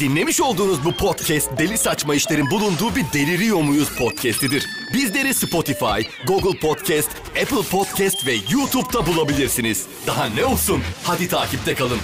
Dinlemiş 0.00 0.40
olduğunuz 0.40 0.84
bu 0.84 0.92
podcast 0.92 1.58
Deli 1.58 1.78
Saçma 1.78 2.14
İşlerin 2.14 2.50
bulunduğu 2.50 2.96
bir 2.96 3.04
Deliriyor 3.12 3.62
Muyuz 3.62 3.96
podcastidir. 3.98 4.66
Bizleri 4.94 5.34
Spotify, 5.34 6.00
Google 6.26 6.58
Podcast, 6.58 7.10
Apple 7.42 7.62
Podcast 7.70 8.26
ve 8.26 8.32
YouTube'da 8.50 9.06
bulabilirsiniz. 9.06 9.86
Daha 10.06 10.26
ne 10.26 10.44
olsun? 10.44 10.82
Hadi 11.04 11.28
takipte 11.28 11.74
kalın. 11.74 11.98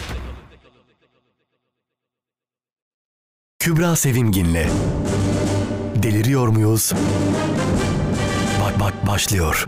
Kübra 3.59 3.97
Sevimgin'le 3.97 4.67
Deliriyor 6.03 6.49
Muyuz? 6.49 6.93
Bak 8.65 8.81
bak 8.81 9.07
başlıyor. 9.07 9.67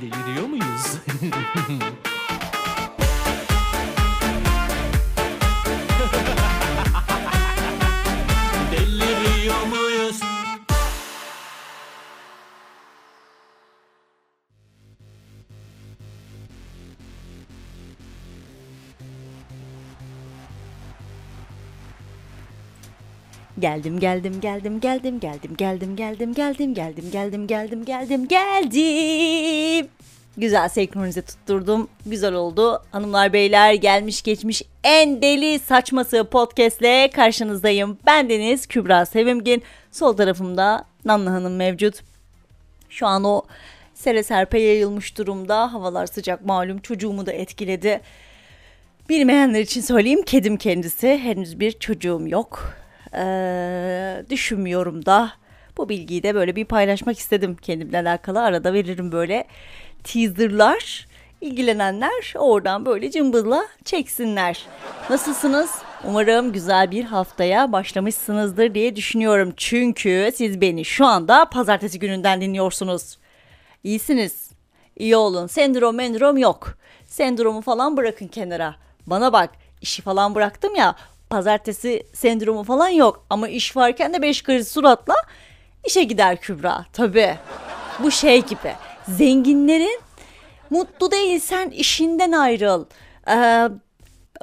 Deliriyor 0.00 0.46
muyuz? 0.46 0.86
Geldim 23.60 24.00
geldim 24.00 24.40
geldim 24.40 24.80
geldim 24.80 25.20
geldim 25.20 25.56
geldim 25.56 25.56
geldim 25.96 25.96
geldim 25.96 26.74
geldim 26.74 27.10
geldim 27.10 27.46
geldim 27.46 27.84
geldim 27.84 28.28
geldim. 28.28 29.88
Güzel 30.36 30.68
senkronize 30.68 31.22
tutturdum. 31.22 31.88
Güzel 32.06 32.34
oldu. 32.34 32.82
Hanımlar 32.92 33.32
beyler 33.32 33.72
gelmiş 33.74 34.22
geçmiş 34.22 34.62
en 34.84 35.22
deli 35.22 35.58
saçması 35.58 36.24
podcastle 36.24 37.10
karşınızdayım. 37.10 37.98
Ben 38.06 38.28
Deniz 38.28 38.66
Kübra 38.66 39.06
Sevimgin. 39.06 39.62
Sol 39.92 40.16
tarafımda 40.16 40.84
Nanlı 41.04 41.30
Hanım 41.30 41.56
mevcut. 41.56 41.94
Şu 42.88 43.06
an 43.06 43.24
o 43.24 43.42
sere 43.94 44.22
serpe 44.22 44.60
yayılmış 44.60 45.18
durumda. 45.18 45.72
Havalar 45.72 46.06
sıcak 46.06 46.44
malum 46.44 46.78
çocuğumu 46.78 47.26
da 47.26 47.32
etkiledi. 47.32 48.00
Bilmeyenler 49.08 49.60
için 49.60 49.80
söyleyeyim 49.80 50.22
kedim 50.22 50.56
kendisi. 50.56 51.18
Henüz 51.22 51.60
bir 51.60 51.72
çocuğum 51.72 52.22
yok. 52.26 52.79
Ee, 53.14 54.24
düşünmüyorum 54.30 55.06
da. 55.06 55.32
Bu 55.76 55.88
bilgiyi 55.88 56.22
de 56.22 56.34
böyle 56.34 56.56
bir 56.56 56.64
paylaşmak 56.64 57.18
istedim 57.18 57.56
kendimle 57.62 57.98
alakalı. 57.98 58.40
Arada 58.42 58.72
veririm 58.72 59.12
böyle 59.12 59.44
teaserlar. 60.04 61.06
İlgilenenler 61.40 62.34
oradan 62.38 62.86
böyle 62.86 63.10
cımbızla 63.10 63.66
çeksinler. 63.84 64.66
Nasılsınız? 65.10 65.70
Umarım 66.04 66.52
güzel 66.52 66.90
bir 66.90 67.04
haftaya 67.04 67.72
başlamışsınızdır 67.72 68.74
diye 68.74 68.96
düşünüyorum. 68.96 69.52
Çünkü 69.56 70.30
siz 70.34 70.60
beni 70.60 70.84
şu 70.84 71.06
anda 71.06 71.44
pazartesi 71.44 71.98
gününden 71.98 72.40
dinliyorsunuz. 72.40 73.18
İyisiniz. 73.84 74.50
İyi 74.98 75.16
olun. 75.16 75.46
Sendrom 75.46 75.96
mendrom 75.96 76.36
yok. 76.36 76.78
Sendromu 77.06 77.60
falan 77.60 77.96
bırakın 77.96 78.28
kenara. 78.28 78.74
Bana 79.06 79.32
bak 79.32 79.50
işi 79.82 80.02
falan 80.02 80.34
bıraktım 80.34 80.74
ya 80.74 80.94
pazartesi 81.30 82.06
sendromu 82.12 82.64
falan 82.64 82.88
yok. 82.88 83.26
Ama 83.30 83.48
iş 83.48 83.76
varken 83.76 84.14
de 84.14 84.22
beş 84.22 84.42
karış 84.42 84.68
suratla 84.68 85.14
işe 85.86 86.04
gider 86.04 86.40
Kübra. 86.40 86.86
Tabii. 86.92 87.36
Bu 88.02 88.10
şey 88.10 88.42
gibi. 88.42 88.74
Zenginlerin 89.08 90.00
mutlu 90.70 91.10
değilsen 91.10 91.70
işinden 91.70 92.32
ayrıl. 92.32 92.84
Ee, 93.28 93.68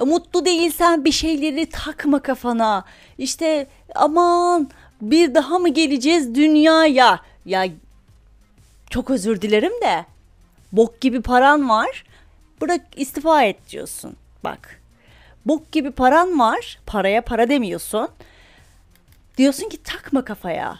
mutlu 0.04 0.44
değilsen 0.44 1.04
bir 1.04 1.12
şeyleri 1.12 1.70
takma 1.70 2.22
kafana. 2.22 2.84
İşte 3.18 3.66
aman 3.94 4.70
bir 5.00 5.34
daha 5.34 5.58
mı 5.58 5.68
geleceğiz 5.68 6.34
dünyaya? 6.34 7.20
Ya 7.44 7.66
çok 8.90 9.10
özür 9.10 9.40
dilerim 9.40 9.72
de 9.82 10.04
bok 10.72 11.00
gibi 11.00 11.22
paran 11.22 11.68
var. 11.68 12.04
Bırak 12.60 12.80
istifa 12.96 13.42
et 13.42 13.70
diyorsun. 13.70 14.16
Bak. 14.44 14.77
Bok 15.48 15.72
gibi 15.72 15.90
paran 15.90 16.38
var. 16.38 16.78
Paraya 16.86 17.22
para 17.22 17.48
demiyorsun. 17.48 18.08
Diyorsun 19.38 19.68
ki 19.68 19.82
takma 19.82 20.24
kafaya. 20.24 20.78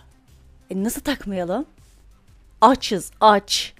E 0.70 0.84
nasıl 0.84 1.00
takmayalım? 1.00 1.66
Açız, 2.60 3.10
aç. 3.20 3.74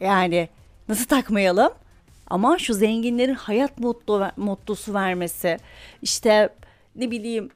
Yani 0.00 0.48
nasıl 0.88 1.04
takmayalım? 1.04 1.72
Ama 2.26 2.58
şu 2.58 2.74
zenginlerin 2.74 3.34
hayat 3.34 3.78
mutlu 3.78 4.30
mutlusu 4.36 4.94
vermesi. 4.94 5.58
İşte 6.02 6.48
ne 6.96 7.10
bileyim 7.10 7.50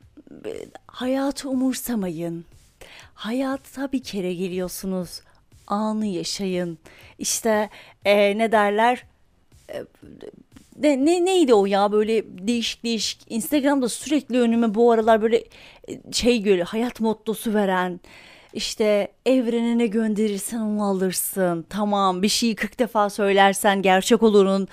hayatı 0.86 1.48
umursamayın. 1.50 2.44
Hayata 3.14 3.92
bir 3.92 4.02
kere 4.02 4.34
geliyorsunuz. 4.34 5.20
Anı 5.66 6.06
yaşayın. 6.06 6.78
İşte 7.18 7.70
e, 8.04 8.38
ne 8.38 8.52
derler? 8.52 9.04
E, 9.70 9.84
ne, 10.78 11.04
ne 11.04 11.24
neydi 11.24 11.54
o 11.54 11.66
ya 11.66 11.92
böyle 11.92 12.24
değişik 12.48 12.84
değişik 12.84 13.20
Instagram'da 13.28 13.88
sürekli 13.88 14.40
önüme 14.40 14.74
bu 14.74 14.92
aralar 14.92 15.22
böyle 15.22 15.36
e, 15.88 16.12
şey 16.12 16.42
görüyor 16.42 16.66
hayat 16.66 17.00
mottosu 17.00 17.54
veren 17.54 18.00
işte 18.52 19.12
evrene 19.26 19.78
ne 19.78 19.86
gönderirsen 19.86 20.58
onu 20.58 20.84
alırsın 20.84 21.66
tamam 21.70 22.22
bir 22.22 22.28
şeyi 22.28 22.54
40 22.54 22.78
defa 22.78 23.10
söylersen 23.10 23.82
gerçek 23.82 24.22
olurun 24.22 24.68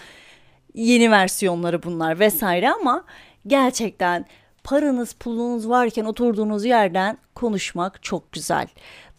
yeni 0.74 1.12
versiyonları 1.12 1.84
bunlar 1.84 2.20
vesaire 2.20 2.70
ama 2.70 3.04
gerçekten 3.48 4.26
paranız 4.64 5.14
pulunuz 5.14 5.70
varken 5.70 6.06
oturduğunuz 6.06 6.66
yerden 6.66 7.18
konuşmak 7.36 8.04
çok 8.04 8.31
güzel. 8.31 8.68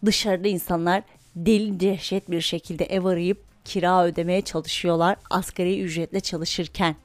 Dışarıda 0.05 0.49
insanlar 0.49 1.03
deli 1.37 1.81
dehşet 1.81 2.31
bir 2.31 2.41
şekilde 2.41 2.85
ev 2.85 3.05
arayıp 3.05 3.50
kira 3.71 4.05
ödemeye 4.05 4.43
çalışıyorlar 4.43 5.17
asgari 5.31 5.81
ücretle 5.81 6.21
çalışırken. 6.21 6.97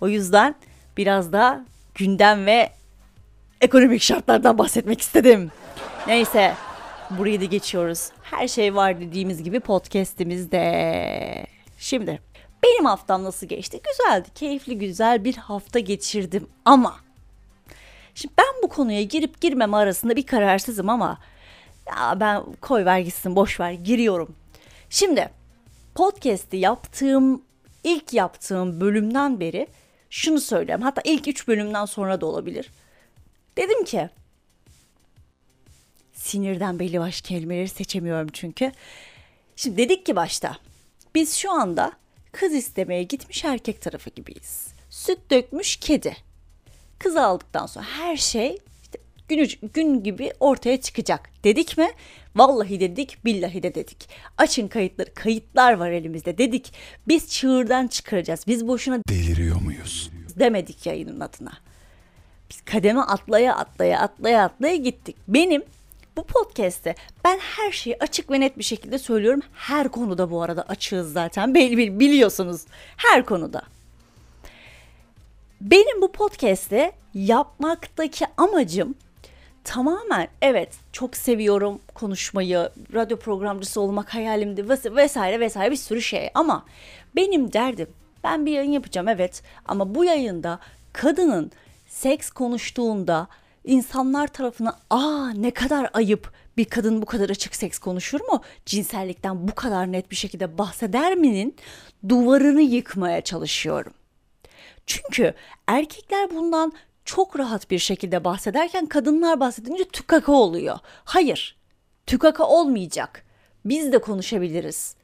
O 0.00 0.08
yüzden 0.08 0.54
biraz 0.96 1.32
da 1.32 1.64
gündem 1.94 2.46
ve 2.46 2.70
ekonomik 3.60 4.02
şartlardan 4.02 4.58
bahsetmek 4.58 5.00
istedim. 5.00 5.50
Neyse 6.06 6.54
burayı 7.10 7.40
da 7.40 7.44
geçiyoruz. 7.44 8.10
Her 8.22 8.48
şey 8.48 8.74
var 8.74 9.00
dediğimiz 9.00 9.42
gibi 9.42 9.60
podcast'imizde. 9.60 11.46
Şimdi 11.78 12.20
benim 12.62 12.84
haftam 12.84 13.24
nasıl 13.24 13.46
geçti? 13.46 13.80
Güzeldi, 13.84 14.28
keyifli 14.34 14.78
güzel 14.78 15.24
bir 15.24 15.36
hafta 15.36 15.78
geçirdim 15.78 16.48
ama 16.64 16.96
Şimdi 18.14 18.34
ben 18.38 18.62
bu 18.62 18.68
konuya 18.68 19.02
girip 19.02 19.40
girmeme 19.40 19.76
arasında 19.76 20.16
bir 20.16 20.26
kararsızım 20.26 20.88
ama 20.88 21.18
ya 21.86 22.20
ben 22.20 22.42
koy 22.60 22.84
ver 22.84 22.98
gitsin 22.98 23.36
boş 23.36 23.60
ver 23.60 23.72
giriyorum. 23.72 24.34
Şimdi 24.90 25.30
podcast'i 25.94 26.56
yaptığım 26.56 27.42
ilk 27.84 28.12
yaptığım 28.12 28.80
bölümden 28.80 29.40
beri 29.40 29.66
şunu 30.10 30.40
söylüyorum. 30.40 30.84
Hatta 30.84 31.02
ilk 31.04 31.28
üç 31.28 31.48
bölümden 31.48 31.84
sonra 31.84 32.20
da 32.20 32.26
olabilir. 32.26 32.70
Dedim 33.56 33.84
ki 33.84 34.10
sinirden 36.12 36.78
belli 36.78 37.00
baş 37.00 37.20
kelimeleri 37.20 37.68
seçemiyorum 37.68 38.28
çünkü. 38.32 38.72
Şimdi 39.56 39.76
dedik 39.76 40.06
ki 40.06 40.16
başta 40.16 40.58
biz 41.14 41.34
şu 41.34 41.52
anda 41.52 41.92
kız 42.32 42.52
istemeye 42.52 43.02
gitmiş 43.02 43.44
erkek 43.44 43.82
tarafı 43.82 44.10
gibiyiz. 44.10 44.68
Süt 44.90 45.18
dökmüş 45.30 45.76
kedi. 45.76 46.16
Kız 46.98 47.16
aldıktan 47.16 47.66
sonra 47.66 47.84
her 47.84 48.16
şey 48.16 48.58
gün, 49.28 49.50
gün 49.74 50.02
gibi 50.02 50.32
ortaya 50.40 50.80
çıkacak. 50.80 51.30
Dedik 51.44 51.78
mi? 51.78 51.88
Vallahi 52.36 52.80
dedik, 52.80 53.24
billahi 53.24 53.62
de 53.62 53.74
dedik. 53.74 54.08
Açın 54.38 54.68
kayıtları, 54.68 55.14
kayıtlar 55.14 55.72
var 55.72 55.90
elimizde 55.90 56.38
dedik. 56.38 56.72
Biz 57.08 57.28
çığırdan 57.30 57.86
çıkaracağız. 57.86 58.44
Biz 58.46 58.66
boşuna 58.68 59.00
Deliriyor 59.08 59.60
muyuz? 59.60 60.10
demedik 60.38 60.86
yayının 60.86 61.20
adına. 61.20 61.52
Biz 62.50 62.60
kademe 62.60 63.00
atlaya 63.00 63.56
atlaya 63.56 64.00
atlaya 64.00 64.44
atlaya 64.44 64.76
gittik. 64.76 65.16
Benim 65.28 65.62
bu 66.16 66.24
podcast'te 66.24 66.94
ben 67.24 67.38
her 67.38 67.72
şeyi 67.72 67.96
açık 68.00 68.30
ve 68.30 68.40
net 68.40 68.58
bir 68.58 68.64
şekilde 68.64 68.98
söylüyorum. 68.98 69.40
Her 69.54 69.88
konuda 69.88 70.30
bu 70.30 70.42
arada 70.42 70.62
açığız 70.62 71.12
zaten. 71.12 71.50
Bili- 71.54 72.00
biliyorsunuz. 72.00 72.62
Her 72.96 73.26
konuda. 73.26 73.62
Benim 75.60 76.02
bu 76.02 76.12
podcast'te 76.12 76.92
yapmaktaki 77.14 78.26
amacım 78.36 78.94
tamamen 79.64 80.28
evet 80.42 80.74
çok 80.92 81.16
seviyorum 81.16 81.80
konuşmayı, 81.94 82.70
radyo 82.94 83.16
programcısı 83.16 83.80
olmak 83.80 84.14
hayalimdi 84.14 84.60
ves- 84.60 84.96
vesaire 84.96 85.40
vesaire 85.40 85.70
bir 85.70 85.76
sürü 85.76 86.02
şey 86.02 86.30
ama 86.34 86.64
benim 87.16 87.52
derdim 87.52 87.88
ben 88.24 88.46
bir 88.46 88.52
yayın 88.52 88.72
yapacağım 88.72 89.08
evet 89.08 89.42
ama 89.66 89.94
bu 89.94 90.04
yayında 90.04 90.58
kadının 90.92 91.52
seks 91.88 92.30
konuştuğunda 92.30 93.28
insanlar 93.64 94.28
tarafına 94.28 94.78
aa 94.90 95.30
ne 95.30 95.50
kadar 95.50 95.90
ayıp 95.92 96.32
bir 96.56 96.64
kadın 96.64 97.02
bu 97.02 97.06
kadar 97.06 97.30
açık 97.30 97.54
seks 97.54 97.78
konuşur 97.78 98.20
mu? 98.20 98.42
Cinsellikten 98.66 99.48
bu 99.48 99.54
kadar 99.54 99.92
net 99.92 100.10
bir 100.10 100.16
şekilde 100.16 100.58
bahseder 100.58 101.14
mi'nin 101.14 101.56
duvarını 102.08 102.62
yıkmaya 102.62 103.20
çalışıyorum. 103.20 103.92
Çünkü 104.86 105.34
erkekler 105.66 106.30
bundan 106.30 106.72
çok 107.04 107.38
rahat 107.38 107.70
bir 107.70 107.78
şekilde 107.78 108.24
bahsederken 108.24 108.86
kadınlar 108.86 109.40
bahsedince 109.40 109.84
tükaka 109.84 110.32
oluyor. 110.32 110.78
Hayır. 111.04 111.56
Tükaka 112.06 112.44
olmayacak. 112.44 113.24
Biz 113.64 113.92
de 113.92 113.98
konuşabiliriz. 113.98 114.94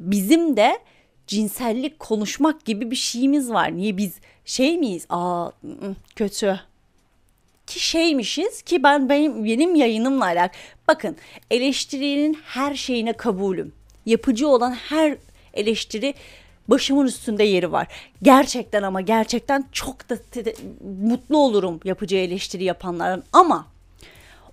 Bizim 0.00 0.56
de 0.56 0.78
cinsellik 1.26 1.98
konuşmak 1.98 2.64
gibi 2.64 2.90
bir 2.90 2.96
şeyimiz 2.96 3.50
var. 3.50 3.76
Niye 3.76 3.96
biz 3.96 4.14
şey 4.44 4.78
miyiz? 4.78 5.06
Aa 5.08 5.50
kötü. 6.16 6.60
Ki 7.66 7.80
şeymişiz 7.80 8.62
ki 8.62 8.82
ben 8.82 9.08
benim 9.08 9.44
benim 9.44 9.74
yayınımla 9.74 10.24
alakalı. 10.24 10.60
Bakın 10.88 11.16
eleştirinin 11.50 12.34
her 12.44 12.74
şeyine 12.74 13.12
kabulüm. 13.12 13.72
Yapıcı 14.06 14.48
olan 14.48 14.72
her 14.72 15.16
eleştiri 15.54 16.14
başımın 16.68 17.06
üstünde 17.06 17.44
yeri 17.44 17.72
var. 17.72 17.86
Gerçekten 18.22 18.82
ama 18.82 19.00
gerçekten 19.00 19.64
çok 19.72 20.08
da 20.08 20.16
mutlu 21.02 21.38
olurum 21.38 21.80
yapıcı 21.84 22.16
eleştiri 22.16 22.64
yapanların 22.64 23.22
ama 23.32 23.66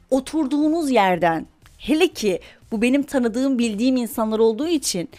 oturduğunuz 0.09 0.91
yerden 0.91 1.45
hele 1.77 2.07
ki 2.07 2.39
bu 2.71 2.81
benim 2.81 3.03
tanıdığım 3.03 3.59
bildiğim 3.59 3.97
insanlar 3.97 4.39
olduğu 4.39 4.67
için 4.67 5.09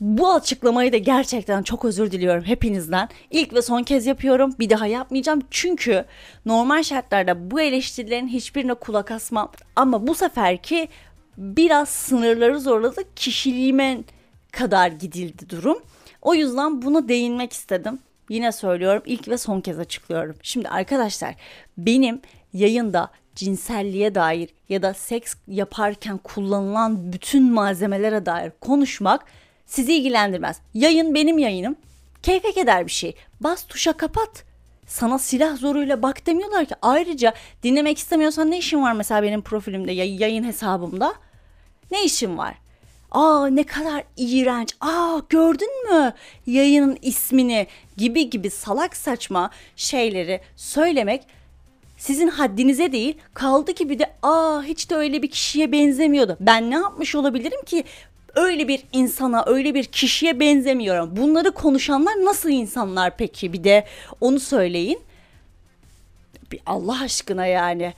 bu 0.00 0.32
açıklamayı 0.32 0.92
da 0.92 0.96
gerçekten 0.96 1.62
çok 1.62 1.84
özür 1.84 2.10
diliyorum 2.10 2.44
hepinizden. 2.44 3.08
İlk 3.30 3.54
ve 3.54 3.62
son 3.62 3.82
kez 3.82 4.06
yapıyorum. 4.06 4.54
Bir 4.58 4.70
daha 4.70 4.86
yapmayacağım. 4.86 5.40
Çünkü 5.50 6.04
normal 6.46 6.82
şartlarda 6.82 7.50
bu 7.50 7.60
eleştirilerin 7.60 8.28
hiçbirine 8.28 8.74
kulak 8.74 9.10
asmam. 9.10 9.52
Ama 9.76 10.06
bu 10.06 10.14
seferki 10.14 10.88
biraz 11.38 11.88
sınırları 11.88 12.60
zorladı. 12.60 13.00
Kişiliğime 13.16 13.98
kadar 14.52 14.88
gidildi 14.88 15.50
durum. 15.50 15.78
O 16.24 16.34
yüzden 16.34 16.82
buna 16.82 17.08
değinmek 17.08 17.52
istedim. 17.52 17.98
Yine 18.28 18.52
söylüyorum 18.52 19.02
ilk 19.06 19.28
ve 19.28 19.38
son 19.38 19.60
kez 19.60 19.78
açıklıyorum. 19.78 20.36
Şimdi 20.42 20.68
arkadaşlar 20.68 21.34
benim 21.78 22.20
yayında 22.52 23.10
cinselliğe 23.34 24.14
dair 24.14 24.48
ya 24.68 24.82
da 24.82 24.94
seks 24.94 25.34
yaparken 25.48 26.18
kullanılan 26.18 27.12
bütün 27.12 27.52
malzemelere 27.52 28.26
dair 28.26 28.52
konuşmak 28.60 29.24
sizi 29.66 29.94
ilgilendirmez. 29.94 30.60
Yayın 30.74 31.14
benim 31.14 31.38
yayınım. 31.38 31.76
Keyfe 32.22 32.52
keder 32.52 32.86
bir 32.86 32.90
şey. 32.92 33.14
Bas 33.40 33.64
tuşa 33.66 33.92
kapat. 33.92 34.44
Sana 34.86 35.18
silah 35.18 35.56
zoruyla 35.56 36.02
bak 36.02 36.26
demiyorlar 36.26 36.64
ki. 36.66 36.74
Ayrıca 36.82 37.34
dinlemek 37.62 37.98
istemiyorsan 37.98 38.50
ne 38.50 38.58
işin 38.58 38.82
var 38.82 38.92
mesela 38.92 39.22
benim 39.22 39.42
profilimde 39.42 39.92
yay- 39.92 40.22
yayın 40.22 40.44
hesabımda? 40.44 41.14
Ne 41.90 42.04
işin 42.04 42.38
var? 42.38 42.54
Aa 43.14 43.46
ne 43.46 43.64
kadar 43.64 44.04
iğrenç. 44.16 44.74
Aa 44.80 45.20
gördün 45.28 45.92
mü 45.92 46.12
yayının 46.46 46.98
ismini 47.02 47.66
gibi 47.96 48.30
gibi 48.30 48.50
salak 48.50 48.96
saçma 48.96 49.50
şeyleri 49.76 50.40
söylemek 50.56 51.22
sizin 51.96 52.28
haddinize 52.28 52.92
değil. 52.92 53.16
Kaldı 53.34 53.74
ki 53.74 53.88
bir 53.88 53.98
de 53.98 54.12
aa 54.22 54.62
hiç 54.62 54.90
de 54.90 54.94
öyle 54.94 55.22
bir 55.22 55.30
kişiye 55.30 55.72
benzemiyordu. 55.72 56.36
Ben 56.40 56.70
ne 56.70 56.74
yapmış 56.74 57.14
olabilirim 57.14 57.64
ki? 57.66 57.84
Öyle 58.34 58.68
bir 58.68 58.84
insana, 58.92 59.44
öyle 59.46 59.74
bir 59.74 59.84
kişiye 59.84 60.40
benzemiyorum. 60.40 61.16
Bunları 61.16 61.50
konuşanlar 61.50 62.12
nasıl 62.24 62.48
insanlar 62.50 63.16
peki? 63.16 63.52
Bir 63.52 63.64
de 63.64 63.84
onu 64.20 64.40
söyleyin. 64.40 65.00
Bir 66.52 66.60
Allah 66.66 67.00
aşkına 67.02 67.46
yani. 67.46 67.94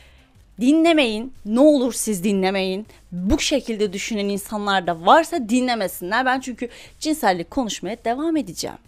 Dinlemeyin. 0.60 1.32
Ne 1.46 1.60
olur 1.60 1.92
siz 1.92 2.24
dinlemeyin. 2.24 2.86
Bu 3.12 3.38
şekilde 3.38 3.92
düşünen 3.92 4.28
insanlar 4.28 4.86
da 4.86 5.06
varsa 5.06 5.48
dinlemesinler. 5.48 6.26
Ben 6.26 6.40
çünkü 6.40 6.68
cinsellik 6.98 7.50
konuşmaya 7.50 7.96
devam 8.04 8.36
edeceğim. 8.36 8.78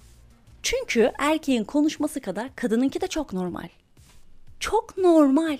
Çünkü 0.62 1.12
erkeğin 1.18 1.64
konuşması 1.64 2.20
kadar 2.20 2.56
kadınınki 2.56 3.00
de 3.00 3.06
çok 3.06 3.32
normal. 3.32 3.68
Çok 4.60 4.98
normal. 4.98 5.58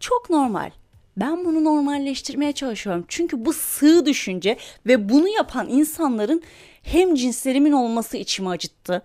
Çok 0.00 0.30
normal. 0.30 0.70
Ben 1.16 1.44
bunu 1.44 1.64
normalleştirmeye 1.64 2.52
çalışıyorum. 2.52 3.04
Çünkü 3.08 3.44
bu 3.44 3.52
sığ 3.52 4.06
düşünce 4.06 4.58
ve 4.86 5.08
bunu 5.08 5.28
yapan 5.28 5.68
insanların 5.68 6.42
hem 6.82 7.14
cinslerimin 7.14 7.72
olması 7.72 8.16
içimi 8.16 8.48
acıttı. 8.48 9.02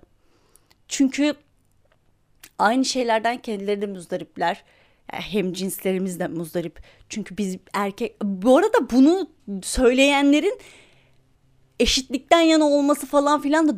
Çünkü 0.88 1.34
aynı 2.60 2.86
şeylerden 2.86 3.38
kendileri 3.38 3.82
de 3.82 3.86
muzdaripler. 3.88 4.64
Yani 5.14 5.24
hem 5.24 5.54
cinslerimiz 5.54 6.20
de 6.20 6.28
muzdarip. 6.28 6.80
Çünkü 7.10 7.38
biz 7.38 7.58
erkek... 7.74 8.16
Bu 8.24 8.58
arada 8.58 8.90
bunu 8.92 9.30
söyleyenlerin 9.64 10.60
eşitlikten 11.80 12.42
yana 12.42 12.66
olması 12.66 13.06
falan 13.06 13.42
filan 13.42 13.68
da 13.68 13.74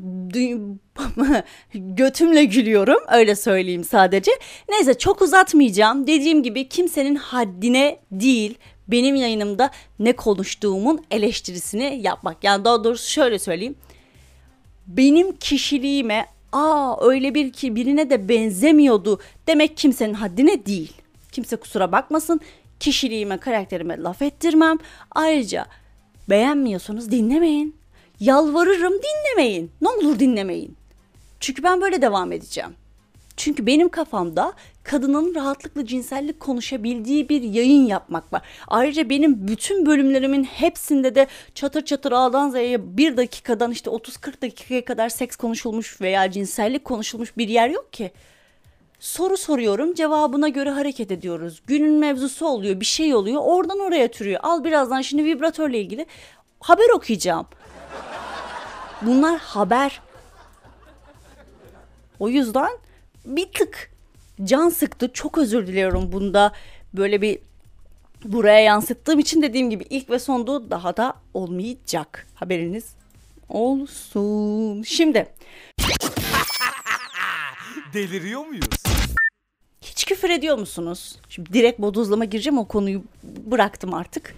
götümle 1.73 2.43
gülüyorum 2.43 2.99
öyle 3.13 3.35
söyleyeyim 3.35 3.83
sadece. 3.83 4.31
Neyse 4.69 4.93
çok 4.93 5.21
uzatmayacağım. 5.21 6.07
Dediğim 6.07 6.43
gibi 6.43 6.69
kimsenin 6.69 7.15
haddine 7.15 7.99
değil 8.11 8.57
benim 8.87 9.15
yayınımda 9.15 9.71
ne 9.99 10.13
konuştuğumun 10.13 11.05
eleştirisini 11.11 11.99
yapmak. 12.03 12.43
Yani 12.43 12.65
daha 12.65 12.83
doğrusu 12.83 13.11
şöyle 13.11 13.39
söyleyeyim. 13.39 13.75
Benim 14.87 15.35
kişiliğime 15.35 16.25
aa 16.51 17.05
öyle 17.07 17.35
bir 17.35 17.53
ki 17.53 17.75
birine 17.75 18.09
de 18.09 18.29
benzemiyordu 18.29 19.19
demek 19.47 19.77
kimsenin 19.77 20.13
haddine 20.13 20.65
değil. 20.65 21.00
Kimse 21.31 21.55
kusura 21.55 21.91
bakmasın. 21.91 22.39
Kişiliğime, 22.79 23.37
karakterime 23.37 23.97
laf 23.97 24.21
ettirmem. 24.21 24.77
Ayrıca 25.11 25.65
beğenmiyorsanız 26.29 27.11
dinlemeyin. 27.11 27.75
Yalvarırım 28.19 28.93
dinlemeyin. 28.93 29.71
Ne 29.81 29.89
olur 29.89 30.19
dinlemeyin. 30.19 30.75
Çünkü 31.39 31.63
ben 31.63 31.81
böyle 31.81 32.01
devam 32.01 32.31
edeceğim. 32.31 32.71
Çünkü 33.37 33.65
benim 33.65 33.89
kafamda 33.89 34.53
kadının 34.83 35.35
rahatlıkla 35.35 35.85
cinsellik 35.85 36.39
konuşabildiği 36.39 37.29
bir 37.29 37.41
yayın 37.41 37.85
yapmak 37.85 38.33
var. 38.33 38.41
Ayrıca 38.67 39.09
benim 39.09 39.47
bütün 39.47 39.85
bölümlerimin 39.85 40.43
hepsinde 40.43 41.15
de 41.15 41.27
çatır 41.55 41.85
çatır 41.85 42.11
A'dan 42.11 42.49
Z'ye 42.49 42.97
bir 42.97 43.17
dakikadan 43.17 43.71
işte 43.71 43.89
30-40 43.89 44.41
dakikaya 44.41 44.85
kadar 44.85 45.09
seks 45.09 45.35
konuşulmuş 45.35 46.01
veya 46.01 46.31
cinsellik 46.31 46.85
konuşulmuş 46.85 47.37
bir 47.37 47.47
yer 47.47 47.69
yok 47.69 47.93
ki. 47.93 48.11
Soru 49.01 49.37
soruyorum 49.37 49.93
cevabına 49.93 50.49
göre 50.49 50.69
hareket 50.69 51.11
ediyoruz. 51.11 51.61
Günün 51.67 51.93
mevzusu 51.93 52.45
oluyor 52.45 52.79
bir 52.79 52.85
şey 52.85 53.15
oluyor 53.15 53.41
oradan 53.45 53.79
oraya 53.79 54.11
türüyor. 54.11 54.39
Al 54.43 54.63
birazdan 54.63 55.01
şimdi 55.01 55.25
vibratörle 55.25 55.79
ilgili 55.79 56.05
haber 56.59 56.89
okuyacağım. 56.95 57.47
Bunlar 59.01 59.39
haber. 59.39 60.01
O 62.19 62.29
yüzden 62.29 62.69
bir 63.25 63.51
tık 63.51 63.91
can 64.43 64.69
sıktı. 64.69 65.13
Çok 65.13 65.37
özür 65.37 65.67
diliyorum 65.67 66.11
bunda 66.11 66.51
böyle 66.93 67.21
bir 67.21 67.39
buraya 68.23 68.59
yansıttığım 68.59 69.19
için 69.19 69.41
dediğim 69.41 69.69
gibi 69.69 69.85
ilk 69.89 70.09
ve 70.09 70.19
sondu 70.19 70.71
daha 70.71 70.97
da 70.97 71.13
olmayacak. 71.33 72.27
Haberiniz 72.35 72.95
olsun. 73.49 74.83
Şimdi 74.83 75.27
Deliriyor 77.93 78.45
muyuz? 78.45 78.80
Küfür 80.11 80.29
ediyor 80.29 80.57
musunuz? 80.57 81.15
Şimdi 81.29 81.53
direkt 81.53 81.79
bodozlama 81.79 82.25
gireceğim 82.25 82.57
o 82.57 82.65
konuyu 82.65 83.03
bıraktım 83.23 83.93
artık. 83.93 84.35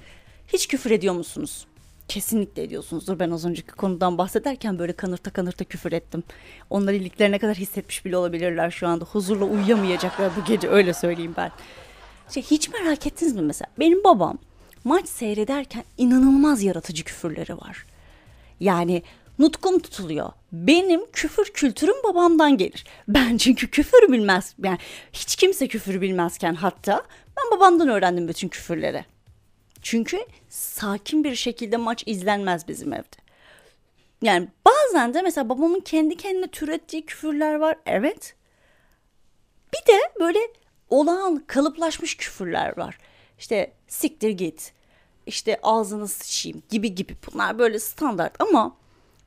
Hiç 0.47 0.67
küfür 0.67 0.91
ediyor 0.91 1.13
musunuz? 1.13 1.65
Kesinlikle 2.07 2.63
ediyorsunuzdur. 2.63 3.19
Ben 3.19 3.31
az 3.31 3.45
önceki 3.45 3.71
konudan 3.71 4.17
bahsederken 4.17 4.79
böyle 4.79 4.93
kanırta 4.93 5.31
kanırta 5.31 5.65
küfür 5.65 5.91
ettim. 5.91 6.23
Onlar 6.69 6.93
iliklerine 6.93 7.39
kadar 7.39 7.55
hissetmiş 7.55 8.05
bile 8.05 8.17
olabilirler 8.17 8.71
şu 8.71 8.87
anda. 8.87 9.05
Huzurla 9.05 9.45
uyuyamayacaklar 9.45 10.31
bu 10.37 10.45
gece 10.45 10.67
öyle 10.67 10.93
söyleyeyim 10.93 11.33
ben. 11.37 11.51
Şey, 12.29 12.43
hiç 12.43 12.69
merak 12.69 13.07
ettiniz 13.07 13.35
mi 13.35 13.41
mesela? 13.41 13.71
Benim 13.79 14.03
babam 14.03 14.37
maç 14.83 15.07
seyrederken 15.07 15.83
inanılmaz 15.97 16.63
yaratıcı 16.63 17.03
küfürleri 17.03 17.57
var. 17.57 17.85
Yani 18.59 19.03
nutkum 19.39 19.79
tutuluyor. 19.79 20.29
Benim 20.51 21.11
küfür 21.11 21.45
kültürüm 21.45 21.95
babamdan 22.03 22.57
gelir. 22.57 22.85
Ben 23.07 23.37
çünkü 23.37 23.71
küfür 23.71 24.11
bilmez. 24.11 24.55
Yani 24.63 24.77
hiç 25.13 25.35
kimse 25.35 25.67
küfür 25.67 26.01
bilmezken 26.01 26.55
hatta 26.55 27.03
ben 27.37 27.57
babamdan 27.57 27.87
öğrendim 27.87 28.27
bütün 28.27 28.47
küfürleri. 28.47 29.05
Çünkü 29.81 30.25
sakin 30.49 31.23
bir 31.23 31.35
şekilde 31.35 31.77
maç 31.77 32.03
izlenmez 32.05 32.67
bizim 32.67 32.93
evde. 32.93 33.23
Yani 34.21 34.47
bazen 34.65 35.13
de 35.13 35.21
mesela 35.21 35.49
babamın 35.49 35.79
kendi 35.79 36.17
kendine 36.17 36.47
türettiği 36.47 37.05
küfürler 37.05 37.55
var. 37.55 37.77
Evet. 37.85 38.35
Bir 39.73 39.93
de 39.93 39.99
böyle 40.19 40.39
olağan 40.89 41.43
kalıplaşmış 41.47 42.17
küfürler 42.17 42.77
var. 42.77 42.97
İşte 43.39 43.73
siktir 43.87 44.29
git. 44.29 44.73
İşte 45.25 45.59
ağzını 45.63 46.07
sıçayım 46.07 46.63
gibi 46.69 46.95
gibi. 46.95 47.15
Bunlar 47.27 47.59
böyle 47.59 47.79
standart 47.79 48.41
ama 48.41 48.77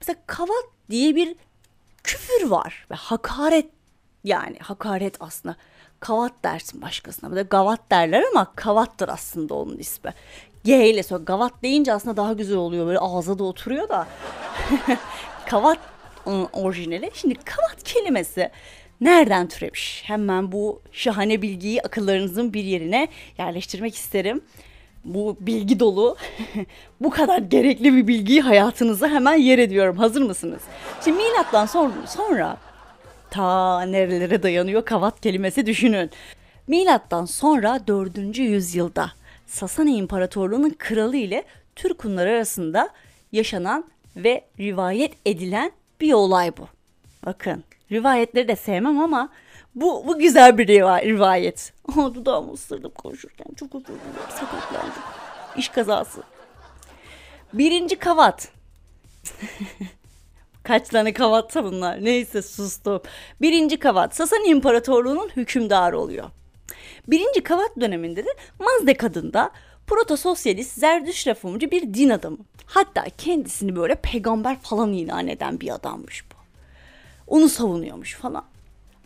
mesela 0.01 0.19
kavat 0.27 0.65
diye 0.91 1.15
bir 1.15 1.37
küfür 2.03 2.47
var 2.51 2.87
ve 2.91 2.95
hakaret 2.95 3.67
yani 4.25 4.59
hakaret 4.59 5.17
aslında 5.21 5.57
kavat 6.01 6.33
dersin 6.45 6.83
başkasına. 6.83 7.31
Bir 7.31 7.37
de 7.37 7.43
gavat 7.43 7.91
derler 7.91 8.25
ama 8.31 8.53
kavattır 8.57 9.09
aslında 9.09 9.55
onun 9.55 9.79
ismi. 9.79 10.15
G 10.65 10.91
ile 10.91 11.03
sonra 11.03 11.23
gavat 11.25 11.63
deyince 11.63 11.93
aslında 11.93 12.17
daha 12.17 12.33
güzel 12.33 12.57
oluyor. 12.57 12.87
Böyle 12.87 12.99
ağza 12.99 13.39
da 13.39 13.45
oturuyor 13.45 13.89
da. 13.89 14.07
kavat 15.51 15.79
ı, 16.27 16.31
orijinali. 16.53 17.11
Şimdi 17.15 17.35
kavat 17.35 17.83
kelimesi 17.83 18.51
nereden 19.01 19.49
türemiş? 19.49 20.03
Hemen 20.07 20.53
bu 20.53 20.83
şahane 20.93 21.43
bilgiyi 21.43 21.83
akıllarınızın 21.83 22.53
bir 22.55 22.65
yerine 22.65 23.09
yerleştirmek 23.39 23.95
isterim. 23.95 24.41
Bu 25.07 25.37
bilgi 25.41 25.81
dolu, 25.81 26.17
bu 27.01 27.11
kadar 27.11 27.39
gerekli 27.39 27.97
bir 27.97 28.07
bilgiyi 28.07 28.41
hayatınıza 28.41 29.09
hemen 29.09 29.35
yer 29.35 29.59
ediyorum. 29.59 29.97
Hazır 29.97 30.23
mısınız? 30.23 30.63
Şimdi 31.05 31.17
milattan 31.23 31.67
sonra, 31.67 31.93
sonra 32.07 32.57
ta 33.31 33.83
nerelere 33.83 34.43
dayanıyor 34.43 34.85
kavat 34.85 35.21
kelimesi 35.21 35.67
düşünün. 35.67 36.11
Milattan 36.67 37.25
sonra 37.25 37.87
4. 37.87 38.39
yüzyılda 38.39 39.11
Sasani 39.47 39.97
İmparatorluğu'nun 39.97 40.75
kralı 40.79 41.17
ile 41.17 41.45
Türk 41.77 42.05
Hunları 42.05 42.31
arasında 42.31 42.91
yaşanan 43.33 43.85
ve 44.17 44.45
rivayet 44.61 45.13
edilen 45.27 45.73
bir 46.01 46.13
olay 46.13 46.57
bu. 46.57 46.69
Bakın 47.27 47.65
rivayetleri 47.93 48.49
de 48.49 48.57
sevmem 48.57 48.99
ama 48.99 49.29
bu, 49.77 50.07
bu 50.07 50.19
güzel 50.19 50.59
bir 50.59 50.69
riva- 50.69 51.05
rivayet. 51.05 51.73
Aa, 51.89 52.15
dudağımı 52.15 52.53
ısırdım 52.53 52.91
konuşurken 52.91 53.47
çok 53.57 53.75
özür 53.75 53.87
dilerim 53.87 54.31
sakatlandım. 54.31 55.03
İş 55.57 55.69
kazası. 55.69 56.23
Birinci 57.53 57.97
kavat. 57.97 58.49
Kaç 60.63 60.89
tane 60.89 61.13
kavatsa 61.13 61.65
bunlar. 61.65 62.05
Neyse 62.05 62.43
sustum. 62.43 63.03
Birinci 63.41 63.79
kavat 63.79 64.17
Sasani 64.17 64.49
İmparatorluğu'nun 64.49 65.29
hükümdarı 65.37 65.99
oluyor. 65.99 66.31
Birinci 67.09 67.43
kavat 67.43 67.71
döneminde 67.81 68.25
de 68.25 68.29
Mazdek 68.59 69.05
adında 69.05 69.51
proto-sosyalist 69.87 70.81
Zerdüş 70.81 71.27
reformcu 71.27 71.71
bir 71.71 71.95
din 71.95 72.09
adamı. 72.09 72.39
Hatta 72.67 73.05
kendisini 73.19 73.77
böyle 73.77 73.95
peygamber 73.95 74.61
falan 74.61 74.93
ilan 74.93 75.29
eden 75.29 75.61
bir 75.61 75.75
adammış 75.75 76.25
bu. 76.31 76.35
Onu 77.27 77.49
savunuyormuş 77.49 78.15
falan. 78.15 78.45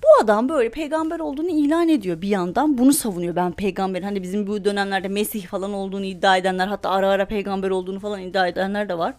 Bu 0.03 0.25
adam 0.25 0.49
böyle 0.49 0.71
peygamber 0.71 1.21
olduğunu 1.21 1.49
ilan 1.49 1.89
ediyor 1.89 2.23
bir 2.23 2.29
yandan 2.29 2.79
bunu 2.79 2.93
savunuyor. 2.93 3.37
Ben 3.37 3.53
peygamber 3.53 4.03
hani 4.03 4.23
bizim 4.23 4.47
bu 4.47 4.65
dönemlerde 4.65 5.09
Mesih 5.09 5.47
falan 5.47 5.73
olduğunu 5.73 6.05
iddia 6.05 6.37
edenler 6.37 6.67
hatta 6.67 6.91
ara 6.91 7.09
ara 7.09 7.25
peygamber 7.25 7.71
olduğunu 7.71 8.01
falan 8.01 8.21
iddia 8.21 8.49
edenler 8.49 8.89
de 8.89 8.99
var. 8.99 9.15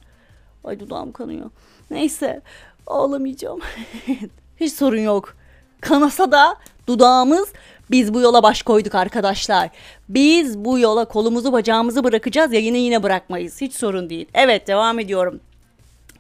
Ay 0.64 0.80
dudağım 0.80 1.12
kanıyor. 1.12 1.50
Neyse 1.92 2.42
ağlamayacağım. 2.88 3.60
Hiç 4.60 4.74
sorun 4.74 5.00
yok. 5.00 5.36
Kanasa 5.82 6.32
da 6.32 6.56
dudağımız 6.88 7.54
biz 7.92 8.14
bu 8.14 8.22
yola 8.22 8.44
baş 8.44 8.62
koyduk 8.62 8.96
arkadaşlar. 8.96 9.70
Biz 10.10 10.58
bu 10.58 10.80
yola 10.80 11.06
kolumuzu 11.06 11.54
bacağımızı 11.54 12.04
bırakacağız 12.04 12.54
yayını 12.54 12.78
yine 12.78 13.04
bırakmayız. 13.04 13.62
Hiç 13.62 13.76
sorun 13.76 14.10
değil. 14.10 14.28
Evet 14.34 14.68
devam 14.68 15.00
ediyorum. 15.00 15.40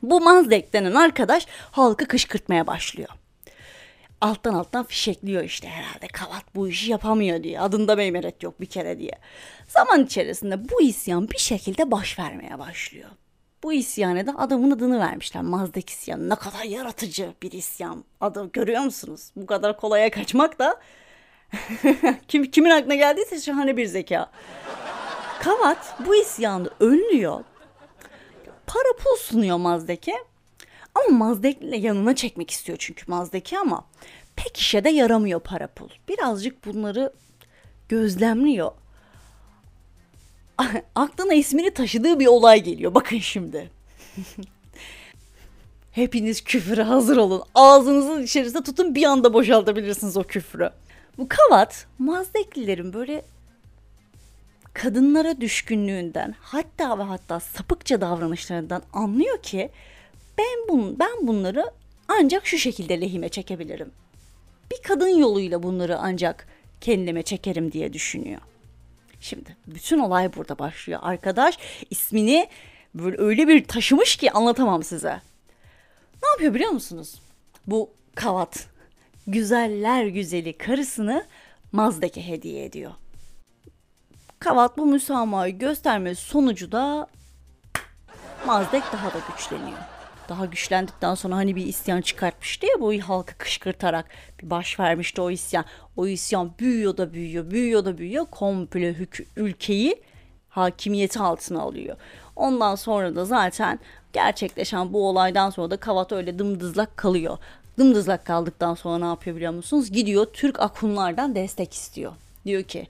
Bu 0.03 0.21
Mazdek 0.21 0.73
denen 0.73 0.95
arkadaş 0.95 1.47
halkı 1.71 2.07
kışkırtmaya 2.07 2.67
başlıyor. 2.67 3.09
Alttan 4.21 4.53
alttan 4.53 4.83
fişekliyor 4.83 5.43
işte 5.43 5.67
herhalde 5.69 6.07
kavat 6.07 6.55
bu 6.55 6.67
işi 6.67 6.91
yapamıyor 6.91 7.43
diye. 7.43 7.59
Adında 7.59 7.95
meymeret 7.95 8.43
yok 8.43 8.61
bir 8.61 8.65
kere 8.65 8.99
diye. 8.99 9.13
Zaman 9.67 10.03
içerisinde 10.05 10.69
bu 10.69 10.81
isyan 10.81 11.29
bir 11.29 11.37
şekilde 11.37 11.91
baş 11.91 12.19
vermeye 12.19 12.59
başlıyor. 12.59 13.09
Bu 13.63 13.73
isyana 13.73 14.27
da 14.27 14.35
adamın 14.37 14.71
adını 14.71 14.99
vermişler. 14.99 15.43
Mazdek 15.43 15.89
isyanı. 15.89 16.29
Ne 16.29 16.35
kadar 16.35 16.63
yaratıcı 16.63 17.33
bir 17.41 17.51
isyan. 17.51 18.03
Adı 18.21 18.51
görüyor 18.51 18.81
musunuz? 18.81 19.31
Bu 19.35 19.45
kadar 19.45 19.77
kolaya 19.77 20.11
kaçmak 20.11 20.59
da 20.59 20.79
kim, 22.27 22.51
kimin 22.51 22.69
aklına 22.69 22.95
geldiyse 22.95 23.39
şahane 23.41 23.77
bir 23.77 23.85
zeka. 23.85 24.31
Kavat 25.41 25.95
bu 26.05 26.15
isyanda 26.15 26.69
önlüyor. 26.79 27.43
Para 28.67 28.95
pul 29.03 29.17
sunuyor 29.17 29.57
Mazdek'e. 29.57 30.30
Ama 30.95 31.17
Mazdek'le 31.17 31.83
yanına 31.83 32.15
çekmek 32.15 32.51
istiyor 32.51 32.77
çünkü 32.81 33.03
Mazdek'i 33.07 33.57
ama 33.57 33.85
pek 34.35 34.57
işe 34.57 34.83
de 34.83 34.89
yaramıyor 34.89 35.39
para 35.39 35.67
pul. 35.67 35.89
Birazcık 36.09 36.65
bunları 36.65 37.13
gözlemliyor. 37.89 38.71
Aklına 40.95 41.33
ismini 41.33 41.73
taşıdığı 41.73 42.19
bir 42.19 42.27
olay 42.27 42.63
geliyor. 42.63 42.95
Bakın 42.95 43.17
şimdi. 43.17 43.69
Hepiniz 45.91 46.43
küfüre 46.43 46.83
hazır 46.83 47.17
olun. 47.17 47.43
Ağzınızın 47.55 48.23
içerisinde 48.23 48.63
tutun 48.63 48.95
bir 48.95 49.03
anda 49.03 49.33
boşaltabilirsiniz 49.33 50.17
o 50.17 50.23
küfrü. 50.23 50.69
Bu 51.17 51.27
kavat 51.29 51.87
Mazdeklilerin 51.99 52.93
böyle 52.93 53.25
kadınlara 54.73 55.41
düşkünlüğünden 55.41 56.35
hatta 56.41 56.99
ve 56.99 57.03
hatta 57.03 57.39
sapıkça 57.39 58.01
davranışlarından 58.01 58.83
anlıyor 58.93 59.41
ki 59.41 59.69
ben 60.41 60.67
bun 60.69 60.99
ben 60.99 61.27
bunları 61.27 61.71
ancak 62.07 62.47
şu 62.47 62.57
şekilde 62.57 63.01
lehime 63.01 63.29
çekebilirim. 63.29 63.91
Bir 64.71 64.81
kadın 64.87 65.07
yoluyla 65.07 65.63
bunları 65.63 65.97
ancak 65.97 66.47
kendime 66.81 67.23
çekerim 67.23 67.71
diye 67.71 67.93
düşünüyor. 67.93 68.41
Şimdi 69.19 69.57
bütün 69.67 69.99
olay 69.99 70.35
burada 70.35 70.59
başlıyor. 70.59 70.99
Arkadaş 71.03 71.57
ismini 71.89 72.49
böyle 72.95 73.17
öyle 73.21 73.47
bir 73.47 73.65
taşımış 73.65 74.15
ki 74.15 74.31
anlatamam 74.31 74.83
size. 74.83 75.21
Ne 76.23 76.29
yapıyor 76.29 76.53
biliyor 76.53 76.71
musunuz? 76.71 77.21
Bu 77.67 77.89
kavat 78.15 78.67
güzeller 79.27 80.05
güzeli 80.05 80.57
karısını 80.57 81.25
Mazdek'e 81.71 82.27
hediye 82.27 82.65
ediyor. 82.65 82.91
Kavat 84.39 84.77
bu 84.77 84.85
müsamahayı 84.85 85.57
göstermesi 85.57 86.21
sonucu 86.21 86.71
da 86.71 87.07
Mazdek 88.45 88.83
daha 88.93 89.13
da 89.13 89.17
güçleniyor. 89.31 89.90
Daha 90.31 90.45
güçlendikten 90.45 91.15
sonra 91.15 91.35
hani 91.35 91.55
bir 91.55 91.65
isyan 91.65 92.01
çıkartmıştı 92.01 92.65
ya 92.65 92.81
bu 92.81 93.01
halkı 93.01 93.37
kışkırtarak 93.37 94.05
bir 94.41 94.49
baş 94.49 94.79
vermişti 94.79 95.21
o 95.21 95.31
isyan. 95.31 95.65
O 95.97 96.07
isyan 96.07 96.51
büyüyor 96.59 96.97
da 96.97 97.13
büyüyor, 97.13 97.51
büyüyor 97.51 97.85
da 97.85 97.97
büyüyor. 97.97 98.25
Komple 98.31 98.95
ülkeyi 99.35 100.01
hakimiyeti 100.49 101.19
altına 101.19 101.61
alıyor. 101.61 101.97
Ondan 102.35 102.75
sonra 102.75 103.15
da 103.15 103.25
zaten 103.25 103.79
gerçekleşen 104.13 104.93
bu 104.93 105.09
olaydan 105.09 105.49
sonra 105.49 105.71
da 105.71 105.77
Kavat 105.77 106.11
öyle 106.11 106.39
dımdızlak 106.39 106.97
kalıyor. 106.97 107.37
Dımdızlak 107.77 108.25
kaldıktan 108.25 108.73
sonra 108.73 108.97
ne 108.97 109.05
yapıyor 109.05 109.35
biliyor 109.35 109.53
musunuz? 109.53 109.91
Gidiyor 109.91 110.25
Türk 110.25 110.59
akunlardan 110.59 111.35
destek 111.35 111.73
istiyor. 111.73 112.11
Diyor 112.45 112.63
ki 112.63 112.87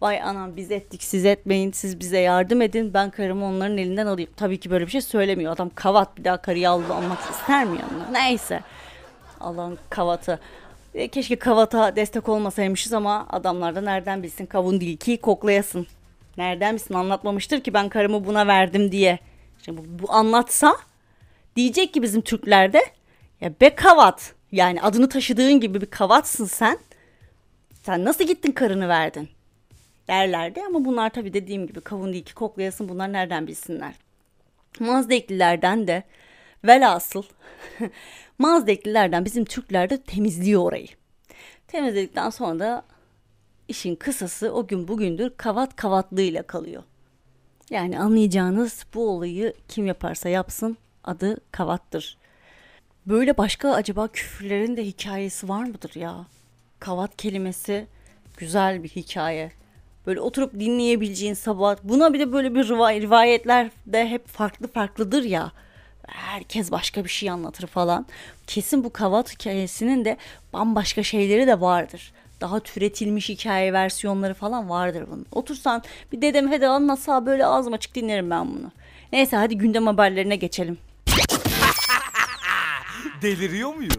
vay 0.00 0.22
anam 0.22 0.56
biz 0.56 0.70
ettik 0.70 1.02
siz 1.02 1.24
etmeyin 1.24 1.72
siz 1.72 2.00
bize 2.00 2.18
yardım 2.18 2.62
edin 2.62 2.94
ben 2.94 3.10
karımı 3.10 3.44
onların 3.44 3.78
elinden 3.78 4.06
alayım. 4.06 4.30
Tabii 4.36 4.60
ki 4.60 4.70
böyle 4.70 4.86
bir 4.86 4.90
şey 4.90 5.00
söylemiyor 5.00 5.52
adam 5.52 5.70
kavat 5.74 6.18
bir 6.18 6.24
daha 6.24 6.36
karıyı 6.36 6.70
almak 6.70 7.30
ister 7.30 7.64
mi 7.64 7.78
yanına? 7.78 8.10
Neyse 8.10 8.60
Allah'ın 9.40 9.78
kavatı. 9.90 10.40
E, 10.94 11.08
keşke 11.08 11.36
kavata 11.36 11.96
destek 11.96 12.28
olmasaymışız 12.28 12.92
ama 12.92 13.26
adamlar 13.30 13.74
da 13.74 13.80
nereden 13.80 14.22
bilsin 14.22 14.46
kavun 14.46 14.80
değil 14.80 14.96
ki 14.96 15.16
koklayasın. 15.16 15.86
Nereden 16.36 16.74
bilsin 16.74 16.94
anlatmamıştır 16.94 17.60
ki 17.60 17.74
ben 17.74 17.88
karımı 17.88 18.26
buna 18.26 18.46
verdim 18.46 18.92
diye. 18.92 19.18
Şimdi 19.64 19.80
bu, 19.80 20.02
bu 20.02 20.12
anlatsa 20.12 20.76
diyecek 21.56 21.94
ki 21.94 22.02
bizim 22.02 22.20
Türklerde 22.20 22.80
ya 23.40 23.52
be 23.60 23.74
kavat 23.74 24.34
yani 24.52 24.82
adını 24.82 25.08
taşıdığın 25.08 25.60
gibi 25.60 25.80
bir 25.80 25.86
kavatsın 25.86 26.44
sen. 26.44 26.78
Sen 27.82 28.04
nasıl 28.04 28.24
gittin 28.24 28.52
karını 28.52 28.88
verdin? 28.88 29.28
Derlerdi 30.08 30.62
ama 30.66 30.84
bunlar 30.84 31.10
tabii 31.10 31.32
dediğim 31.32 31.66
gibi 31.66 31.80
kavun 31.80 32.12
değil 32.12 32.24
ki 32.24 32.34
koklayasın 32.34 32.88
bunlar 32.88 33.12
nereden 33.12 33.46
bilsinler. 33.46 33.94
Mazdeklilerden 34.80 35.86
de 35.86 36.02
velhasıl 36.64 37.22
Mazdeklilerden 38.38 39.24
bizim 39.24 39.44
Türkler 39.44 39.90
de 39.90 40.02
temizliyor 40.02 40.62
orayı. 40.62 40.88
Temizledikten 41.68 42.30
sonra 42.30 42.58
da 42.58 42.82
işin 43.68 43.94
kısası 43.96 44.52
o 44.52 44.66
gün 44.66 44.88
bugündür 44.88 45.30
kavat 45.36 45.76
kavatlığıyla 45.76 46.42
kalıyor. 46.42 46.82
Yani 47.70 48.00
anlayacağınız 48.00 48.86
bu 48.94 49.10
olayı 49.10 49.54
kim 49.68 49.86
yaparsa 49.86 50.28
yapsın 50.28 50.76
adı 51.04 51.36
kavattır. 51.52 52.18
Böyle 53.06 53.36
başka 53.36 53.72
acaba 53.72 54.08
küfürlerin 54.08 54.76
de 54.76 54.86
hikayesi 54.86 55.48
var 55.48 55.64
mıdır 55.64 55.94
ya? 55.94 56.26
Kavat 56.78 57.16
kelimesi 57.16 57.86
güzel 58.36 58.82
bir 58.82 58.88
hikaye. 58.88 59.52
Böyle 60.06 60.20
oturup 60.20 60.54
dinleyebileceğin 60.54 61.34
sabah. 61.34 61.76
Buna 61.82 62.12
bir 62.12 62.18
de 62.18 62.32
böyle 62.32 62.54
bir 62.54 62.64
riva- 62.64 63.00
rivayetler 63.00 63.70
de 63.86 64.08
hep 64.08 64.28
farklı 64.28 64.68
farklıdır 64.68 65.22
ya. 65.22 65.52
Herkes 66.06 66.70
başka 66.70 67.04
bir 67.04 67.08
şey 67.08 67.30
anlatır 67.30 67.66
falan. 67.66 68.06
Kesin 68.46 68.84
bu 68.84 68.92
kavat 68.92 69.32
hikayesinin 69.34 70.04
de 70.04 70.16
bambaşka 70.52 71.02
şeyleri 71.02 71.46
de 71.46 71.60
vardır. 71.60 72.12
Daha 72.40 72.60
türetilmiş 72.60 73.28
hikaye 73.28 73.72
versiyonları 73.72 74.34
falan 74.34 74.68
vardır 74.70 75.04
bunun. 75.10 75.26
Otursan 75.32 75.82
bir 76.12 76.22
dedem 76.22 76.48
hadi 76.48 76.66
anlatsa 76.66 77.26
böyle 77.26 77.46
ağzım 77.46 77.72
açık 77.72 77.94
dinlerim 77.94 78.30
ben 78.30 78.48
bunu. 78.54 78.70
Neyse 79.12 79.36
hadi 79.36 79.58
gündem 79.58 79.86
haberlerine 79.86 80.36
geçelim. 80.36 80.78
Deliriyor 83.22 83.74
muyuz? 83.74 83.96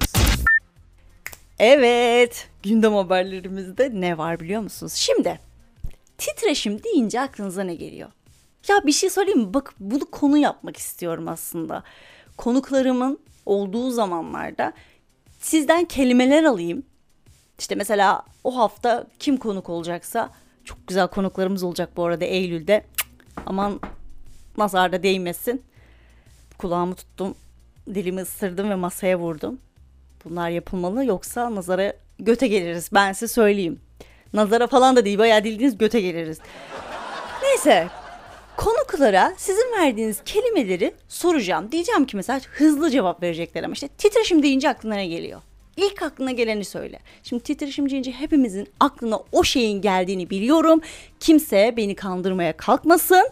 Evet, 1.60 2.48
gündem 2.64 2.94
haberlerimizde 2.94 3.92
ne 3.94 4.18
var 4.18 4.40
biliyor 4.40 4.62
musunuz? 4.62 4.94
Şimdi 4.94 5.40
titreşim 6.20 6.84
deyince 6.84 7.22
aklınıza 7.22 7.64
ne 7.64 7.76
geliyor? 7.76 8.10
Ya 8.68 8.86
bir 8.86 8.92
şey 8.92 9.10
söyleyeyim 9.10 9.40
mi? 9.40 9.54
Bak 9.54 9.74
bunu 9.80 10.12
konu 10.12 10.38
yapmak 10.38 10.78
istiyorum 10.78 11.28
aslında. 11.28 11.84
Konuklarımın 12.38 13.20
olduğu 13.46 13.92
zamanlarda 13.92 14.74
sizden 15.40 15.86
kelimeler 15.86 16.44
alayım. 16.44 16.84
İşte 17.60 17.76
mesela 17.76 18.26
o 18.44 18.58
hafta 18.58 19.08
kim 19.20 19.38
konuk 19.38 19.70
olacaksa 19.70 20.30
çok 20.64 20.88
güzel 20.88 21.08
konuklarımız 21.08 21.64
olacak 21.64 21.90
bu 21.98 22.06
arada 22.06 22.26
Eylül'de. 22.26 22.86
Aman 23.46 23.80
nazarda 24.58 25.04
değmesin. 25.04 25.62
Kulağımı 26.58 26.96
tuttum, 26.96 27.36
dilimi 27.94 28.22
ısırdım 28.22 28.70
ve 28.70 28.76
masaya 28.76 29.20
vurdum. 29.20 29.60
Bunlar 30.26 30.50
yapılmalı 30.50 31.06
yoksa 31.06 31.56
nazara 31.56 31.94
göte 32.20 32.48
geliriz. 32.48 32.90
Ben 32.94 33.14
size 33.14 33.28
söyleyeyim. 33.28 33.80
Nazara 34.34 34.68
falan 34.68 34.96
da 34.96 35.06
değil 35.06 35.18
bayağı 35.18 35.44
dildiğiniz 35.44 35.78
göte 35.78 36.02
geliriz. 36.02 36.40
Neyse 37.44 37.88
konuklara 38.58 39.34
sizin 39.38 39.72
verdiğiniz 39.80 40.22
kelimeleri 40.26 40.94
soracağım. 41.08 41.72
Diyeceğim 41.72 42.06
ki 42.06 42.16
mesela 42.18 42.40
hızlı 42.52 42.90
cevap 42.90 43.24
verecekler 43.24 43.64
ama 43.64 43.74
işte 43.74 43.88
titreşim 43.88 44.44
deyince 44.44 44.70
aklına 44.70 44.96
ne 44.96 45.08
geliyor? 45.08 45.42
İlk 45.78 46.02
aklına 46.02 46.32
geleni 46.32 46.66
söyle. 46.66 47.00
Şimdi 47.24 47.44
titreşim 47.44 47.90
deyince 47.90 48.12
hepimizin 48.12 48.68
aklına 48.80 49.20
o 49.32 49.44
şeyin 49.44 49.82
geldiğini 49.82 50.30
biliyorum. 50.30 50.82
Kimse 51.20 51.74
beni 51.78 51.96
kandırmaya 51.96 52.58
kalkmasın. 52.58 53.30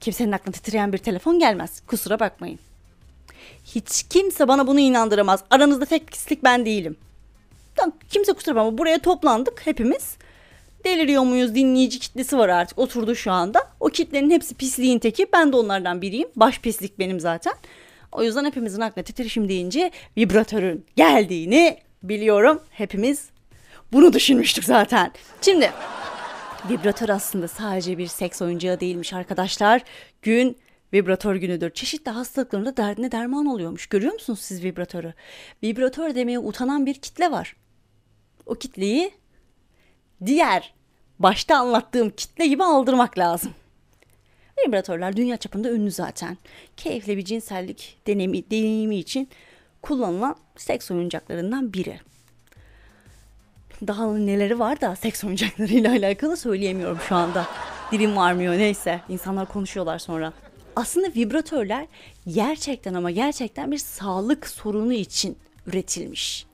Kimsenin 0.00 0.32
aklına 0.32 0.52
titreyen 0.52 0.92
bir 0.92 0.98
telefon 0.98 1.38
gelmez. 1.38 1.82
Kusura 1.86 2.20
bakmayın. 2.20 2.58
Hiç 3.64 4.02
kimse 4.10 4.48
bana 4.48 4.66
bunu 4.66 4.80
inandıramaz. 4.80 5.44
Aranızda 5.50 5.84
tek 5.84 6.06
pislik 6.06 6.44
ben 6.44 6.66
değilim. 6.66 6.96
Kimse 8.08 8.32
kusura 8.32 8.56
bakma. 8.56 8.78
Buraya 8.78 8.98
toplandık 8.98 9.66
hepimiz. 9.66 10.16
Deliriyor 10.84 11.22
muyuz 11.22 11.54
dinleyici 11.54 11.98
kitlesi 11.98 12.38
var 12.38 12.48
artık 12.48 12.78
oturdu 12.78 13.14
şu 13.14 13.32
anda. 13.32 13.60
O 13.80 13.88
kitlenin 13.88 14.30
hepsi 14.30 14.54
pisliğin 14.54 14.98
teki. 14.98 15.26
Ben 15.32 15.52
de 15.52 15.56
onlardan 15.56 16.02
biriyim. 16.02 16.28
Baş 16.36 16.60
pislik 16.60 16.98
benim 16.98 17.20
zaten. 17.20 17.54
O 18.12 18.22
yüzden 18.22 18.44
hepimizin 18.44 18.80
aklına 18.80 19.04
titreşim 19.04 19.48
deyince 19.48 19.90
vibratörün 20.16 20.86
geldiğini 20.96 21.78
biliyorum. 22.02 22.60
Hepimiz 22.70 23.28
bunu 23.92 24.12
düşünmüştük 24.12 24.64
zaten. 24.64 25.12
Şimdi 25.42 25.70
vibratör 26.70 27.08
aslında 27.08 27.48
sadece 27.48 27.98
bir 27.98 28.06
seks 28.06 28.42
oyuncağı 28.42 28.80
değilmiş 28.80 29.12
arkadaşlar. 29.12 29.82
Gün 30.22 30.56
vibratör 30.92 31.36
günüdür. 31.36 31.70
Çeşitli 31.70 32.10
hastalıklarında 32.10 32.76
derdine 32.76 33.12
derman 33.12 33.46
oluyormuş. 33.46 33.86
Görüyor 33.86 34.12
musunuz 34.12 34.40
siz 34.40 34.64
vibratörü? 34.64 35.14
Vibratör 35.62 36.14
demeye 36.14 36.38
utanan 36.38 36.86
bir 36.86 36.94
kitle 36.94 37.30
var. 37.30 37.56
O 38.46 38.54
kitleyi 38.54 39.10
diğer 40.26 40.74
başta 41.18 41.56
anlattığım 41.56 42.10
kitle 42.10 42.46
gibi 42.46 42.64
aldırmak 42.64 43.18
lazım. 43.18 43.54
Vibratörler 44.58 45.16
dünya 45.16 45.36
çapında 45.36 45.70
ünlü 45.70 45.90
zaten. 45.90 46.38
Keyifli 46.76 47.16
bir 47.16 47.24
cinsellik 47.24 47.98
deneyimi, 48.06 48.50
deneyimi 48.50 48.96
için 48.96 49.28
kullanılan 49.82 50.36
seks 50.56 50.90
oyuncaklarından 50.90 51.72
biri. 51.72 52.00
Daha 53.86 54.16
neleri 54.16 54.58
var 54.58 54.80
da 54.80 54.96
seks 54.96 55.24
oyuncaklarıyla 55.24 55.92
alakalı 55.92 56.36
söyleyemiyorum 56.36 56.98
şu 57.08 57.14
anda. 57.14 57.46
Dilim 57.92 58.16
varmıyor 58.16 58.54
neyse. 58.54 59.00
İnsanlar 59.08 59.48
konuşuyorlar 59.48 59.98
sonra. 59.98 60.32
Aslında 60.76 61.08
vibratörler 61.08 61.86
gerçekten 62.26 62.94
ama 62.94 63.10
gerçekten 63.10 63.72
bir 63.72 63.78
sağlık 63.78 64.48
sorunu 64.48 64.92
için 64.92 65.36
üretilmiş. 65.66 66.46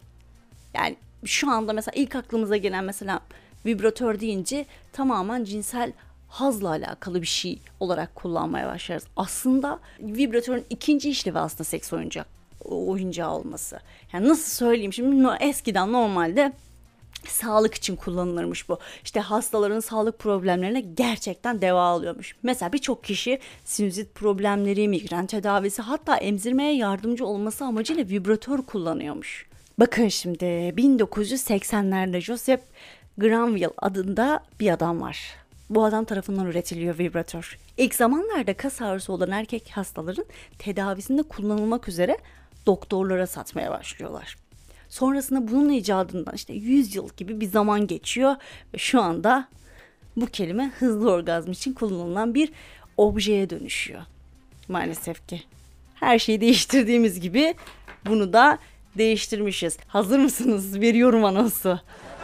Yani 0.74 0.96
şu 1.24 1.50
anda 1.50 1.72
mesela 1.72 1.92
ilk 1.94 2.14
aklımıza 2.14 2.56
gelen 2.56 2.84
mesela 2.84 3.20
vibratör 3.66 4.20
deyince 4.20 4.66
tamamen 4.92 5.44
cinsel 5.44 5.92
hazla 6.28 6.68
alakalı 6.68 7.22
bir 7.22 7.26
şey 7.26 7.62
olarak 7.80 8.14
kullanmaya 8.14 8.66
başlarız. 8.66 9.06
Aslında 9.16 9.80
vibratörün 10.00 10.64
ikinci 10.70 11.10
işlevi 11.10 11.38
aslında 11.38 11.64
seks 11.64 11.92
oyuncak 11.92 12.26
oyuncağı 12.64 13.30
olması. 13.30 13.80
Yani 14.12 14.28
nasıl 14.28 14.50
söyleyeyim 14.66 14.92
şimdi 14.92 15.28
eskiden 15.40 15.92
normalde 15.92 16.52
sağlık 17.26 17.74
için 17.74 17.96
kullanılırmış 17.96 18.68
bu. 18.68 18.78
İşte 19.04 19.20
hastaların 19.20 19.80
sağlık 19.80 20.18
problemlerine 20.18 20.80
gerçekten 20.80 21.60
deva 21.60 21.82
alıyormuş. 21.82 22.36
Mesela 22.42 22.72
birçok 22.72 23.04
kişi 23.04 23.38
sinüzit 23.64 24.14
problemleri, 24.14 24.88
migren 24.88 25.26
tedavisi 25.26 25.82
hatta 25.82 26.16
emzirmeye 26.16 26.76
yardımcı 26.76 27.26
olması 27.26 27.64
amacıyla 27.64 28.04
vibratör 28.08 28.62
kullanıyormuş. 28.62 29.49
Bakın 29.80 30.08
şimdi 30.08 30.44
1980'lerde 30.44 32.20
Joseph 32.20 32.60
Granville 33.18 33.70
adında 33.78 34.40
bir 34.60 34.70
adam 34.70 35.00
var. 35.00 35.34
Bu 35.70 35.84
adam 35.84 36.04
tarafından 36.04 36.46
üretiliyor 36.46 36.98
vibratör. 36.98 37.58
İlk 37.76 37.94
zamanlarda 37.94 38.54
kas 38.54 38.82
ağrısı 38.82 39.12
olan 39.12 39.30
erkek 39.30 39.70
hastaların 39.70 40.24
tedavisinde 40.58 41.22
kullanılmak 41.22 41.88
üzere 41.88 42.18
doktorlara 42.66 43.26
satmaya 43.26 43.70
başlıyorlar. 43.70 44.36
Sonrasında 44.88 45.48
bunun 45.48 45.72
icadından 45.72 46.34
işte 46.34 46.52
100 46.52 46.94
yıl 46.94 47.08
gibi 47.16 47.40
bir 47.40 47.46
zaman 47.46 47.86
geçiyor 47.86 48.36
ve 48.74 48.78
şu 48.78 49.02
anda 49.02 49.48
bu 50.16 50.26
kelime 50.26 50.72
hızlı 50.78 51.10
orgazm 51.12 51.50
için 51.50 51.72
kullanılan 51.72 52.34
bir 52.34 52.52
objeye 52.96 53.50
dönüşüyor. 53.50 54.02
Maalesef 54.68 55.28
ki. 55.28 55.42
Her 55.94 56.18
şeyi 56.18 56.40
değiştirdiğimiz 56.40 57.20
gibi 57.20 57.54
bunu 58.06 58.32
da 58.32 58.58
değiştirmişiz. 58.98 59.76
Hazır 59.86 60.18
mısınız? 60.18 60.80
Veriyorum 60.80 61.24
anonsu. 61.24 61.80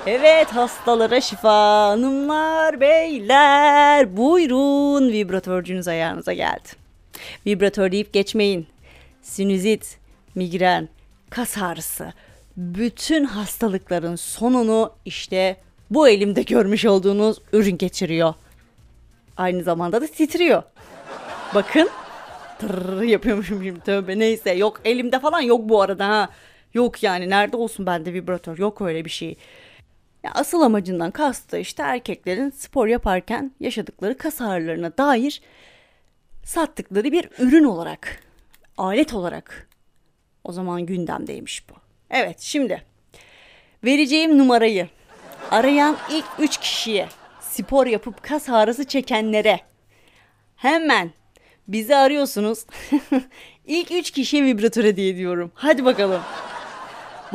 Evet 0.07 0.49
hastalara 0.49 1.21
şifa 1.21 1.89
hanımlar 1.89 2.81
beyler 2.81 4.17
buyurun 4.17 5.09
vibratörcünüz 5.09 5.89
ayağınıza 5.89 6.33
geldi. 6.33 6.69
Vibratör 7.47 7.93
deyip 7.93 8.13
geçmeyin. 8.13 8.67
Sinüzit, 9.23 9.99
migren, 10.35 10.89
kas 11.31 11.59
ağrısı 11.59 12.13
bütün 12.57 13.25
hastalıkların 13.25 14.17
sonunu 14.17 14.93
işte 15.05 15.57
bu 15.91 16.09
elimde 16.09 16.43
görmüş 16.43 16.85
olduğunuz 16.85 17.39
ürün 17.53 17.79
geçiriyor. 17.79 18.35
Aynı 19.37 19.63
zamanda 19.63 20.01
da 20.01 20.07
titriyor. 20.07 20.63
Bakın. 21.55 21.89
Tırrrr 22.59 23.03
yapıyormuşum 23.03 23.65
şimdi 23.65 23.81
tövbe 23.81 24.19
neyse. 24.19 24.51
Yok 24.51 24.81
elimde 24.85 25.21
falan 25.21 25.41
yok 25.41 25.61
bu 25.69 25.83
arada 25.83 26.09
ha. 26.09 26.29
Yok 26.77 27.03
yani 27.03 27.31
nerede 27.31 27.57
olsun 27.57 27.87
bende 27.87 28.15
vibratör 28.15 28.59
yok 28.59 28.81
öyle 28.81 29.05
bir 29.05 29.11
şey. 29.11 29.37
Ya 30.25 30.31
asıl 30.35 30.61
amacından 30.61 31.11
kastı 31.11 31.59
işte 31.59 31.83
erkeklerin 31.83 32.51
spor 32.51 32.87
yaparken 32.87 33.53
yaşadıkları 33.61 34.19
kas 34.19 34.41
ağrılarına 34.41 34.99
dair 34.99 35.43
sattıkları 36.45 37.13
bir 37.13 37.29
ürün 37.39 37.65
olarak, 37.65 38.23
alet 38.77 39.15
olarak 39.15 39.69
o 40.45 40.53
zaman 40.53 40.87
gündemdeymiş 40.87 41.69
bu. 41.71 41.75
Evet 42.11 42.41
şimdi 42.41 42.83
vereceğim 43.85 44.39
numarayı 44.39 44.89
arayan 45.51 45.97
ilk 46.11 46.27
3 46.39 46.57
kişiye 46.57 47.09
spor 47.41 47.87
yapıp 47.87 48.23
kas 48.23 48.49
ağrısı 48.49 48.85
çekenlere 48.85 49.61
hemen 50.57 51.11
bizi 51.69 51.97
arıyorsunuz. 51.97 52.67
ilk 53.67 53.93
3 53.93 54.11
kişiye 54.11 54.45
vibratör 54.45 54.85
hediye 54.85 55.09
ediyorum. 55.09 55.53
Hadi 55.55 55.85
bakalım. 55.85 56.23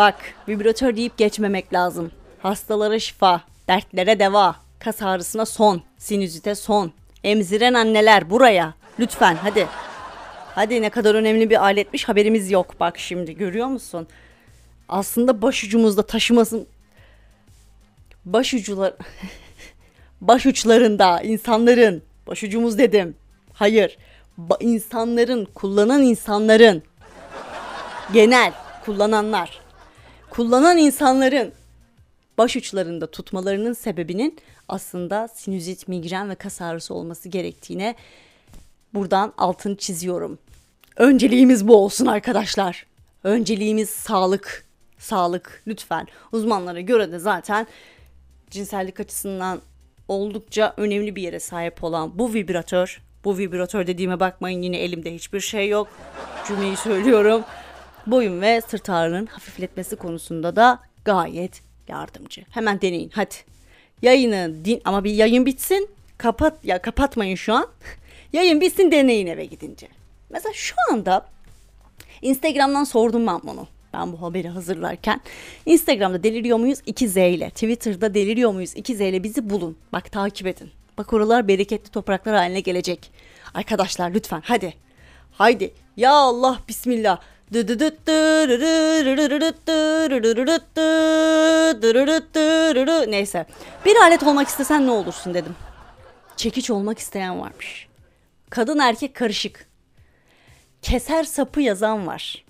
Bak 0.02 0.16
vibratör 0.48 0.96
deyip 0.96 1.18
geçmemek 1.18 1.74
lazım. 1.74 2.12
Hastalara 2.42 3.00
şifa, 3.00 3.42
dertlere 3.68 4.20
deva, 4.20 4.56
kas 4.80 5.02
ağrısına 5.02 5.46
son, 5.46 5.82
sinüzite 5.98 6.56
son. 6.56 6.92
Emziren 7.24 7.74
anneler 7.74 8.30
buraya. 8.30 8.74
Lütfen 9.00 9.36
hadi. 9.36 9.68
Hadi 10.56 10.82
ne 10.82 10.90
kadar 10.90 11.16
önemli 11.16 11.50
bir 11.50 11.64
aletmiş 11.64 12.10
haberimiz 12.10 12.52
yok. 12.52 12.80
Bak 12.80 13.00
şimdi 13.00 13.38
görüyor 13.38 13.68
musun? 13.68 14.08
Aslında 14.90 15.42
başucumuzda 15.42 16.06
taşımasın. 16.06 16.68
Başucular... 18.26 18.94
Başuçlarında 20.22 21.22
insanların, 21.22 22.04
başucumuz 22.28 22.78
dedim. 22.78 23.16
Hayır. 23.54 23.98
Ba- 24.40 24.64
insanların, 24.64 25.46
kullanan 25.46 26.04
insanların 26.04 26.84
genel 28.14 28.54
kullananlar 28.86 29.61
kullanan 30.32 30.78
insanların 30.78 31.52
baş 32.38 32.56
uçlarında 32.56 33.12
tutmalarının 33.12 33.74
sebebinin 33.74 34.39
aslında 34.67 35.28
sinüzit, 35.28 35.88
migren 35.88 36.30
ve 36.30 36.36
kas 36.36 36.62
ağrısı 36.62 36.94
olması 36.94 37.30
gerektiğine 37.30 37.96
buradan 38.94 39.34
altını 39.38 39.78
çiziyorum. 39.78 40.39
Önceliğimiz 40.98 41.67
bu 41.67 41.76
olsun 41.76 42.06
arkadaşlar. 42.06 42.86
Önceliğimiz 43.24 43.89
sağlık. 43.89 44.65
Sağlık 44.98 45.63
lütfen. 45.67 46.08
Uzmanlara 46.32 46.82
göre 46.82 47.12
de 47.12 47.20
zaten 47.20 47.67
cinsellik 48.50 49.00
açısından 49.00 49.62
oldukça 50.08 50.74
önemli 50.78 51.15
bir 51.15 51.22
yere 51.22 51.39
sahip 51.39 51.84
olan 51.84 52.20
bu 52.20 52.34
vibratör. 52.34 53.02
Bu 53.24 53.38
vibratör 53.38 53.88
dediğime 53.88 54.20
bakmayın 54.20 54.62
yine 54.62 54.78
elimde 54.78 55.13
hiçbir 55.13 55.39
şey 55.39 55.70
yok. 55.70 55.88
Cümleyi 56.48 56.78
söylüyorum. 56.78 57.44
Boyun 58.08 58.42
ve 58.42 58.62
sırt 58.62 58.90
ağrının 58.90 59.26
hafifletmesi 59.26 59.96
konusunda 59.96 60.56
da 60.56 60.80
gayet 61.06 61.62
yardımcı. 61.88 62.42
Hemen 62.50 62.82
deneyin 62.82 63.12
hadi. 63.14 63.36
Yayını 64.02 64.66
din 64.66 64.82
ama 64.86 65.04
bir 65.04 65.12
yayın 65.12 65.46
bitsin. 65.46 65.90
Kapat 66.18 66.66
ya 66.66 66.82
kapatmayın 66.82 67.36
şu 67.36 67.54
an. 67.54 67.68
Yayın 68.34 68.62
bitsin 68.62 68.92
deneyin 68.92 69.28
eve 69.28 69.46
gidince. 69.46 69.88
Mesela 70.30 70.54
şu 70.54 70.76
anda 70.92 71.26
Instagram'dan 72.22 72.84
sordum 72.84 73.28
ben 73.28 73.40
bunu. 73.44 73.68
Ben 73.94 74.14
bu 74.14 74.22
haberi 74.22 74.48
hazırlarken. 74.48 75.22
Instagram'da 75.66 76.24
deliriyor 76.24 76.58
muyuz 76.58 76.80
2Z 76.80 77.30
ile. 77.30 77.50
Twitter'da 77.50 78.14
deliriyor 78.14 78.52
muyuz 78.52 78.76
2Z 78.76 79.10
ile 79.10 79.24
bizi 79.24 79.50
bulun. 79.50 79.78
Bak 79.94 80.12
takip 80.12 80.48
edin. 80.48 80.72
Bak 80.98 81.14
oralar 81.14 81.48
bereketli 81.48 81.92
topraklar 81.92 82.36
haline 82.36 82.60
gelecek. 82.60 83.12
Arkadaşlar 83.54 84.12
lütfen 84.12 84.42
hadi. 84.46 84.74
Haydi. 85.32 85.74
Ya 85.98 86.12
Allah 86.12 86.60
bismillah. 86.68 87.20
Neyse. 93.12 93.46
Bir 93.86 93.96
alet 93.96 94.24
olmak 94.24 94.48
istesen 94.48 94.88
ne 94.88 94.92
olursun 94.92 95.34
dedim. 95.34 95.56
Çekiç 96.38 96.70
olmak 96.70 97.00
isteyen 97.00 97.40
varmış. 97.40 97.88
Kadın 98.50 98.80
erkek 98.80 99.16
karışık. 99.16 99.68
Keser 100.82 101.24
sapı 101.24 101.62
yazan 101.62 102.08
var. 102.08 102.46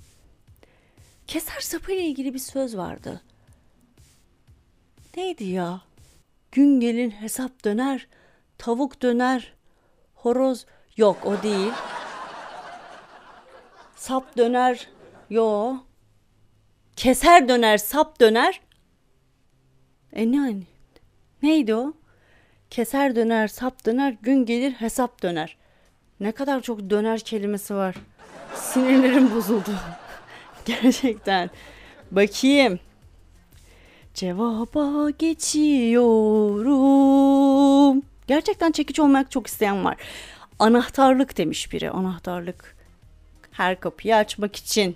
Keser 1.27 1.59
sapı 1.59 1.91
ile 1.91 2.01
ilgili 2.01 2.33
bir 2.33 2.39
söz 2.39 2.77
vardı. 2.77 3.21
Neydi 5.17 5.43
ya? 5.43 5.81
Gün 6.51 6.79
gelin 6.79 7.11
hesap 7.11 7.65
döner, 7.65 8.07
tavuk 8.57 9.01
döner, 9.01 9.53
horoz 10.15 10.65
yok 10.97 11.25
o 11.25 11.43
değil. 11.43 11.71
Sap 14.01 14.37
döner, 14.37 14.87
yo. 15.29 15.75
Keser 16.95 17.49
döner, 17.49 17.77
sap 17.77 18.19
döner. 18.21 18.61
E 20.13 20.31
ne 20.31 20.39
hani? 20.39 20.63
Neydi 21.43 21.75
o? 21.75 21.93
Keser 22.69 23.15
döner, 23.15 23.47
sap 23.47 23.85
döner, 23.85 24.17
gün 24.21 24.45
gelir 24.45 24.71
hesap 24.71 25.23
döner. 25.23 25.57
Ne 26.19 26.31
kadar 26.31 26.61
çok 26.61 26.89
döner 26.89 27.19
kelimesi 27.19 27.75
var. 27.75 27.95
Sinirlerim 28.55 29.35
bozuldu. 29.35 29.71
Gerçekten. 30.65 31.49
Bakayım. 32.11 32.79
Cevaba 34.13 35.09
geçiyorum. 35.09 36.01
Gerçekten 38.27 38.71
çekiç 38.71 38.99
olmak 38.99 39.31
çok 39.31 39.47
isteyen 39.47 39.85
var. 39.85 39.97
Anahtarlık 40.59 41.37
demiş 41.37 41.73
biri. 41.73 41.89
Anahtarlık. 41.91 42.80
Her 43.51 43.79
kapıyı 43.79 44.15
açmak 44.15 44.55
için. 44.55 44.95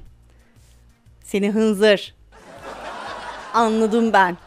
Seni 1.24 1.52
hınzır. 1.52 2.16
Anladım 3.54 4.14
ben. 4.14 4.38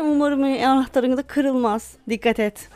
Umarım 0.00 0.42
anahtarın 0.42 1.16
da 1.16 1.22
kırılmaz. 1.22 1.96
Dikkat 2.08 2.38
et. 2.38 2.68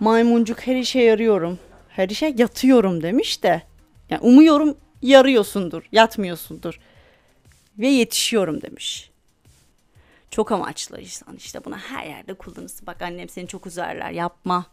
Maymuncuk 0.00 0.66
her 0.66 0.76
işe 0.76 1.00
yarıyorum. 1.00 1.58
Her 1.88 2.08
işe 2.08 2.34
yatıyorum 2.36 3.02
demiş 3.02 3.42
de. 3.42 3.62
Yani 4.10 4.20
umuyorum 4.20 4.76
yarıyorsundur, 5.02 5.82
yatmıyorsundur. 5.92 6.80
Ve 7.78 7.88
yetişiyorum 7.88 8.62
demiş. 8.62 9.10
Çok 10.30 10.52
amaçlı 10.52 11.00
insan 11.00 11.36
işte 11.36 11.64
buna 11.64 11.78
her 11.78 12.06
yerde 12.06 12.34
kullanırsın. 12.34 12.86
Bak 12.86 13.02
annem 13.02 13.28
seni 13.28 13.48
çok 13.48 13.66
üzerler 13.66 14.10
yapma. 14.10 14.66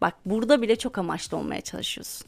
Bak 0.00 0.14
burada 0.26 0.62
bile 0.62 0.76
çok 0.76 0.98
amaçlı 0.98 1.36
olmaya 1.36 1.60
çalışıyorsun. 1.60 2.26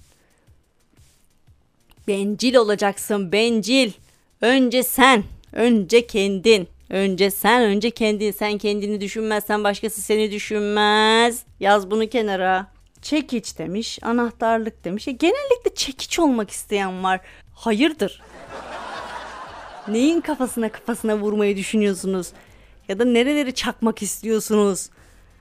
Bencil 2.08 2.54
olacaksın 2.54 3.32
bencil. 3.32 3.92
Önce 4.40 4.82
sen, 4.82 5.24
önce 5.52 6.06
kendin. 6.06 6.68
Önce 6.90 7.30
sen, 7.30 7.62
önce 7.62 7.90
kendin. 7.90 8.30
Sen 8.30 8.58
kendini 8.58 9.00
düşünmezsen 9.00 9.64
başkası 9.64 10.00
seni 10.00 10.32
düşünmez. 10.32 11.42
Yaz 11.60 11.90
bunu 11.90 12.08
kenara. 12.08 12.66
Çekiç 13.02 13.58
demiş, 13.58 13.98
anahtarlık 14.02 14.84
demiş. 14.84 15.08
E, 15.08 15.12
genellikle 15.12 15.74
çekiç 15.74 16.18
olmak 16.18 16.50
isteyen 16.50 17.04
var. 17.04 17.20
Hayırdır? 17.54 18.22
Neyin 19.88 20.20
kafasına 20.20 20.72
kafasına 20.72 21.18
vurmayı 21.18 21.56
düşünüyorsunuz? 21.56 22.32
Ya 22.88 22.98
da 22.98 23.04
nereleri 23.04 23.54
çakmak 23.54 24.02
istiyorsunuz? 24.02 24.90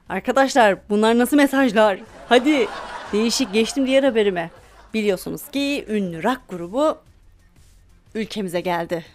Arkadaşlar 0.10 0.90
bunlar 0.90 1.18
nasıl 1.18 1.38
mesajlar? 1.38 2.00
Hadi 2.30 2.68
değişik 3.14 3.54
geçtim 3.54 3.88
diğer 3.88 4.04
haberime. 4.04 4.50
Biliyorsunuz 4.94 5.52
ki 5.52 5.86
ünlü 5.90 6.24
rock 6.24 6.42
grubu 6.50 6.98
ülkemize 8.16 8.62
geldi. 8.62 9.06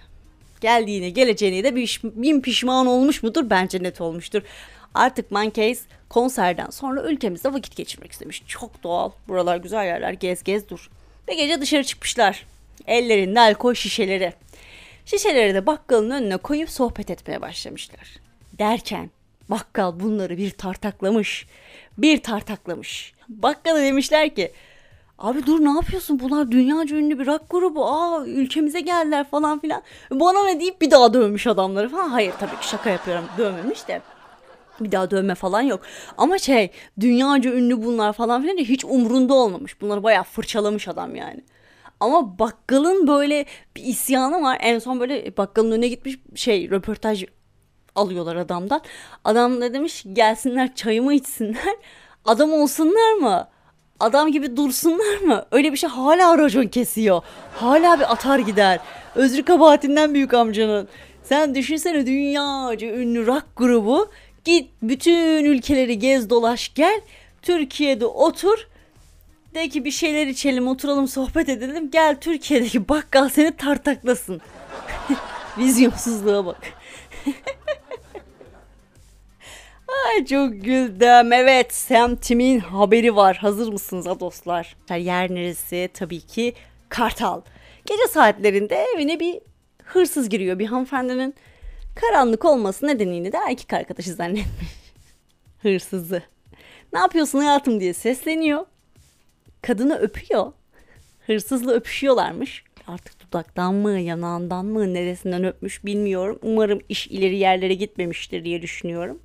Geldiğini 0.60 1.12
geleceğini 1.12 1.64
de 1.64 1.76
bin 2.04 2.40
pişman 2.40 2.86
olmuş 2.86 3.22
mudur? 3.22 3.50
Bence 3.50 3.82
net 3.82 4.00
olmuştur. 4.00 4.42
Artık 4.94 5.30
Monkeys 5.30 5.82
konserden 6.08 6.70
sonra 6.70 7.02
ülkemizde 7.02 7.52
vakit 7.52 7.76
geçirmek 7.76 8.12
istemiş. 8.12 8.42
Çok 8.46 8.82
doğal. 8.82 9.10
Buralar 9.28 9.56
güzel 9.56 9.84
yerler. 9.86 10.12
Gez 10.12 10.42
gez 10.42 10.68
dur. 10.68 10.90
Ve 11.28 11.34
gece 11.34 11.60
dışarı 11.60 11.84
çıkmışlar. 11.84 12.46
Ellerinde 12.86 13.40
alkol 13.40 13.74
şişeleri. 13.74 14.32
Şişeleri 15.06 15.54
de 15.54 15.66
bakkalın 15.66 16.10
önüne 16.10 16.36
koyup 16.36 16.70
sohbet 16.70 17.10
etmeye 17.10 17.40
başlamışlar. 17.40 18.16
Derken 18.58 19.10
bakkal 19.50 20.00
bunları 20.00 20.36
bir 20.36 20.50
tartaklamış. 20.50 21.46
Bir 21.98 22.22
tartaklamış. 22.22 23.14
Bakkala 23.28 23.82
demişler 23.82 24.34
ki 24.34 24.52
Abi 25.20 25.46
dur 25.46 25.64
ne 25.64 25.70
yapıyorsun? 25.70 26.20
Bunlar 26.20 26.50
dünyaca 26.50 26.96
ünlü 26.96 27.18
bir 27.18 27.26
rock 27.26 27.50
grubu. 27.50 27.86
Aa 27.86 28.26
ülkemize 28.26 28.80
geldiler 28.80 29.30
falan 29.30 29.58
filan. 29.58 29.82
Bana 30.10 30.44
ne 30.44 30.60
deyip 30.60 30.80
bir 30.80 30.90
daha 30.90 31.14
dövmüş 31.14 31.46
adamları 31.46 31.88
falan. 31.88 32.08
Hayır 32.08 32.32
tabii 32.40 32.60
ki 32.60 32.68
şaka 32.68 32.90
yapıyorum. 32.90 33.24
Dövmemiş 33.38 33.88
de. 33.88 34.02
Bir 34.80 34.92
daha 34.92 35.10
dövme 35.10 35.34
falan 35.34 35.60
yok. 35.60 35.80
Ama 36.18 36.38
şey 36.38 36.70
dünyaca 37.00 37.52
ünlü 37.52 37.84
bunlar 37.84 38.12
falan 38.12 38.42
filan 38.42 38.56
hiç 38.56 38.84
umrunda 38.84 39.34
olmamış. 39.34 39.80
Bunları 39.80 40.02
bayağı 40.02 40.24
fırçalamış 40.24 40.88
adam 40.88 41.16
yani. 41.16 41.44
Ama 42.00 42.38
bakkalın 42.38 43.06
böyle 43.06 43.44
bir 43.76 43.82
isyanı 43.82 44.42
var. 44.42 44.58
En 44.60 44.78
son 44.78 45.00
böyle 45.00 45.36
bakkalın 45.36 45.70
önüne 45.70 45.88
gitmiş 45.88 46.18
şey 46.34 46.70
röportaj 46.70 47.24
alıyorlar 47.94 48.36
adamdan. 48.36 48.80
Adam 49.24 49.60
da 49.60 49.74
demiş 49.74 50.04
gelsinler 50.12 50.74
çayımı 50.74 51.14
içsinler. 51.14 51.76
Adam 52.24 52.52
olsunlar 52.52 53.12
mı? 53.12 53.48
Adam 54.00 54.32
gibi 54.32 54.56
dursunlar 54.56 55.18
mı? 55.20 55.44
Öyle 55.50 55.72
bir 55.72 55.76
şey 55.76 55.90
hala 55.90 56.38
racon 56.38 56.66
kesiyor. 56.66 57.22
Hala 57.54 57.98
bir 57.98 58.12
atar 58.12 58.38
gider. 58.38 58.80
Özrü 59.14 59.42
kabahatinden 59.42 60.14
büyük 60.14 60.34
amcanın. 60.34 60.88
Sen 61.22 61.54
düşünsene 61.54 62.06
dünyaca 62.06 62.88
ünlü 62.88 63.26
rock 63.26 63.44
grubu. 63.56 64.10
Git 64.44 64.70
bütün 64.82 65.44
ülkeleri 65.44 65.98
gez 65.98 66.30
dolaş 66.30 66.74
gel. 66.74 67.00
Türkiye'de 67.42 68.06
otur. 68.06 68.66
De 69.54 69.68
ki 69.68 69.84
bir 69.84 69.90
şeyler 69.90 70.26
içelim 70.26 70.68
oturalım 70.68 71.08
sohbet 71.08 71.48
edelim. 71.48 71.90
Gel 71.90 72.20
Türkiye'deki 72.20 72.88
bakkal 72.88 73.28
seni 73.28 73.56
tartaklasın. 73.56 74.40
Vizyonsuzluğa 75.58 76.46
bak. 76.46 76.60
Ay 80.10 80.24
çok 80.24 80.52
güldüm. 80.52 81.32
Evet 81.32 81.74
Sam 81.74 82.16
Tim'in 82.16 82.58
haberi 82.58 83.16
var. 83.16 83.36
Hazır 83.36 83.72
mısınız 83.72 84.06
ha 84.06 84.20
dostlar? 84.20 84.76
Yer 84.98 85.34
neresi? 85.34 85.88
Tabii 85.94 86.20
ki 86.20 86.54
Kartal. 86.88 87.40
Gece 87.86 88.06
saatlerinde 88.10 88.86
evine 88.94 89.20
bir 89.20 89.40
hırsız 89.84 90.28
giriyor. 90.28 90.58
Bir 90.58 90.66
hanımefendinin 90.66 91.34
karanlık 91.94 92.44
olması 92.44 92.86
nedeniyle 92.86 93.32
de 93.32 93.36
erkek 93.48 93.72
arkadaşı 93.72 94.14
zannetmiş. 94.14 94.70
Hırsızı. 95.62 96.22
Ne 96.92 96.98
yapıyorsun 96.98 97.38
hayatım 97.38 97.80
diye 97.80 97.94
sesleniyor. 97.94 98.66
Kadını 99.62 99.98
öpüyor. 99.98 100.52
Hırsızla 101.26 101.72
öpüşüyorlarmış. 101.72 102.64
Artık 102.86 103.20
dudaktan 103.20 103.74
mı, 103.74 103.98
yanağından 104.00 104.66
mı, 104.66 104.94
neresinden 104.94 105.44
öpmüş 105.44 105.84
bilmiyorum. 105.84 106.38
Umarım 106.42 106.80
iş 106.88 107.06
ileri 107.06 107.36
yerlere 107.36 107.74
gitmemiştir 107.74 108.44
diye 108.44 108.62
düşünüyorum. 108.62 109.20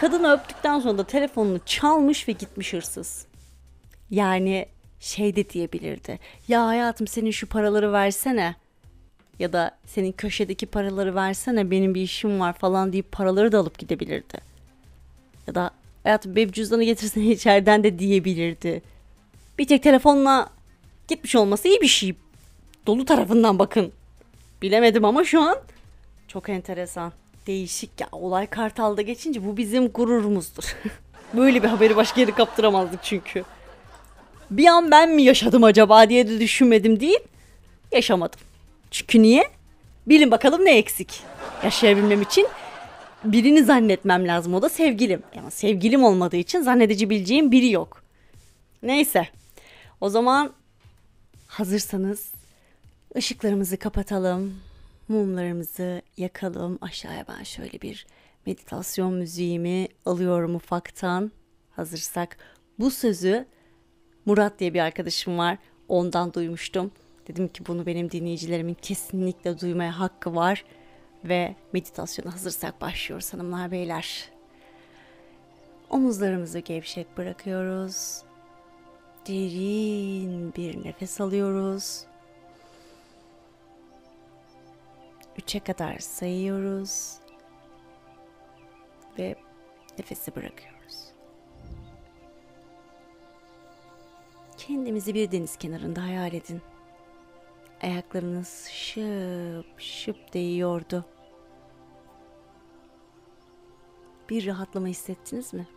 Kadını 0.00 0.32
öptükten 0.32 0.80
sonra 0.80 0.98
da 0.98 1.04
telefonunu 1.04 1.60
çalmış 1.66 2.28
ve 2.28 2.32
gitmiş 2.32 2.72
hırsız. 2.72 3.26
Yani 4.10 4.66
şey 5.00 5.36
de 5.36 5.50
diyebilirdi. 5.50 6.18
Ya 6.48 6.66
hayatım 6.66 7.06
senin 7.06 7.30
şu 7.30 7.46
paraları 7.46 7.92
versene. 7.92 8.56
Ya 9.38 9.52
da 9.52 9.70
senin 9.86 10.12
köşedeki 10.12 10.66
paraları 10.66 11.14
versene 11.14 11.70
benim 11.70 11.94
bir 11.94 12.02
işim 12.02 12.40
var 12.40 12.52
falan 12.52 12.92
deyip 12.92 13.12
paraları 13.12 13.52
da 13.52 13.58
alıp 13.58 13.78
gidebilirdi. 13.78 14.38
Ya 15.46 15.54
da 15.54 15.70
hayatım 16.02 16.36
benim 16.36 16.52
cüzdanı 16.52 16.84
getirsene 16.84 17.24
içeriden 17.30 17.84
de 17.84 17.98
diyebilirdi. 17.98 18.82
Bir 19.58 19.66
tek 19.66 19.82
telefonla 19.82 20.48
gitmiş 21.08 21.36
olması 21.36 21.68
iyi 21.68 21.80
bir 21.80 21.86
şey. 21.86 22.14
Dolu 22.86 23.04
tarafından 23.04 23.58
bakın. 23.58 23.92
Bilemedim 24.62 25.04
ama 25.04 25.24
şu 25.24 25.40
an 25.42 25.58
çok 26.28 26.48
enteresan 26.48 27.12
değişik 27.48 28.00
ya. 28.00 28.08
Olay 28.12 28.46
Kartal'da 28.46 29.02
geçince 29.02 29.46
bu 29.46 29.56
bizim 29.56 29.88
gururumuzdur. 29.88 30.64
Böyle 31.34 31.62
bir 31.62 31.68
haberi 31.68 31.96
başka 31.96 32.20
yere 32.20 32.30
kaptıramazdık 32.30 33.00
çünkü. 33.02 33.44
Bir 34.50 34.66
an 34.66 34.90
ben 34.90 35.10
mi 35.10 35.22
yaşadım 35.22 35.64
acaba 35.64 36.08
diye 36.08 36.28
de 36.28 36.40
düşünmedim 36.40 37.00
değil. 37.00 37.20
Yaşamadım. 37.92 38.40
Çünkü 38.90 39.22
niye? 39.22 39.44
Bilin 40.06 40.30
bakalım 40.30 40.64
ne 40.64 40.78
eksik. 40.78 41.20
Yaşayabilmem 41.64 42.22
için 42.22 42.46
birini 43.24 43.64
zannetmem 43.64 44.28
lazım. 44.28 44.54
O 44.54 44.62
da 44.62 44.68
sevgilim. 44.68 45.22
Ama 45.38 45.50
sevgilim 45.50 46.04
olmadığı 46.04 46.36
için 46.36 46.60
zannedebileceğim 46.60 47.52
biri 47.52 47.70
yok. 47.70 48.02
Neyse. 48.82 49.28
O 50.00 50.08
zaman 50.08 50.52
Hazırsanız 51.48 52.32
ışıklarımızı 53.16 53.76
kapatalım. 53.76 54.54
Mumlarımızı 55.08 56.02
yakalım. 56.16 56.78
Aşağıya 56.80 57.24
ben 57.28 57.42
şöyle 57.42 57.80
bir 57.80 58.06
meditasyon 58.46 59.14
müziğimi 59.14 59.88
alıyorum 60.06 60.54
ufaktan. 60.54 61.32
Hazırsak 61.70 62.36
bu 62.78 62.90
sözü 62.90 63.46
Murat 64.26 64.58
diye 64.58 64.74
bir 64.74 64.80
arkadaşım 64.80 65.38
var. 65.38 65.58
Ondan 65.88 66.34
duymuştum. 66.34 66.90
Dedim 67.28 67.48
ki 67.48 67.66
bunu 67.66 67.86
benim 67.86 68.10
dinleyicilerimin 68.10 68.76
kesinlikle 68.82 69.60
duymaya 69.60 69.98
hakkı 70.00 70.34
var. 70.34 70.64
Ve 71.24 71.54
meditasyona 71.72 72.34
hazırsak 72.34 72.80
başlıyoruz 72.80 73.32
hanımlar 73.32 73.70
beyler. 73.70 74.30
Omuzlarımızı 75.90 76.58
gevşek 76.58 77.16
bırakıyoruz. 77.16 78.22
Derin 79.28 80.54
bir 80.54 80.84
nefes 80.84 81.20
alıyoruz. 81.20 82.07
Üçe 85.38 85.60
kadar 85.60 85.98
sayıyoruz. 85.98 87.16
Ve 89.18 89.36
nefesi 89.98 90.36
bırakıyoruz. 90.36 91.12
Kendimizi 94.56 95.14
bir 95.14 95.32
deniz 95.32 95.56
kenarında 95.56 96.02
hayal 96.02 96.32
edin. 96.32 96.62
Ayaklarınız 97.82 98.68
şıp 98.72 99.80
şıp 99.80 100.34
değiyordu. 100.34 101.04
Bir 104.30 104.46
rahatlama 104.46 104.86
hissettiniz 104.86 105.54
mi? 105.54 105.68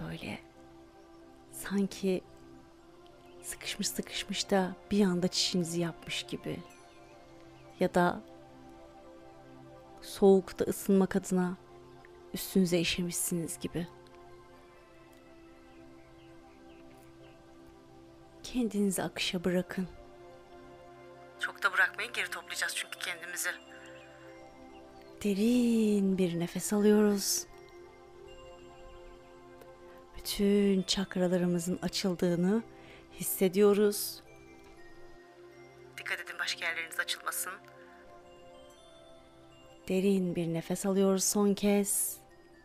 Böyle 0.00 0.38
sanki 1.52 2.22
sıkışmış 3.42 3.88
sıkışmış 3.88 4.50
da 4.50 4.76
bir 4.90 5.04
anda 5.04 5.28
çişinizi 5.28 5.80
yapmış 5.80 6.22
gibi. 6.22 6.58
Ya 7.80 7.94
da 7.94 8.20
soğukta 10.02 10.64
ısınmak 10.64 11.16
adına 11.16 11.56
üstünüze 12.34 12.78
işemişsiniz 12.78 13.58
gibi. 13.58 13.86
Kendinizi 18.42 19.02
akışa 19.02 19.44
bırakın. 19.44 19.88
Çok 21.40 21.62
da 21.62 21.72
bırakmayın 21.72 22.12
geri 22.12 22.30
toplayacağız 22.30 22.72
çünkü 22.76 22.98
kendimizi. 22.98 23.50
Derin 25.24 26.18
bir 26.18 26.40
nefes 26.40 26.72
alıyoruz. 26.72 27.46
Bütün 30.16 30.82
çakralarımızın 30.82 31.78
açıldığını 31.82 32.62
hissediyoruz. 33.12 34.22
Derin 39.88 40.36
bir 40.36 40.46
nefes 40.46 40.86
alıyoruz 40.86 41.24
son 41.24 41.54
kez. 41.54 42.16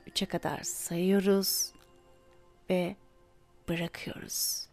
Üçe 0.08 0.26
kadar 0.26 0.60
sayıyoruz 0.64 1.72
ve 2.70 2.96
bırakıyoruz. 3.70 4.68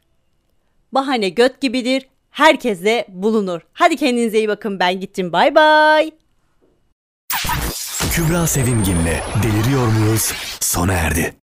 Bahane 0.92 1.28
göt 1.28 1.61
gibidir. 1.61 2.09
Herkese 2.30 3.06
bulunur. 3.09 3.61
Hadi 3.72 3.96
kendinize 3.96 4.38
iyi 4.38 4.48
bakın. 4.48 4.80
Ben 4.80 5.00
gittim. 5.00 5.32
Bay 5.32 5.54
bay. 5.54 6.11
Kübra 8.11 8.46
Sevimgin'le 8.46 9.22
Deliriyor 9.42 9.87
Muyuz 9.87 10.32
sona 10.61 10.92
erdi. 10.92 11.35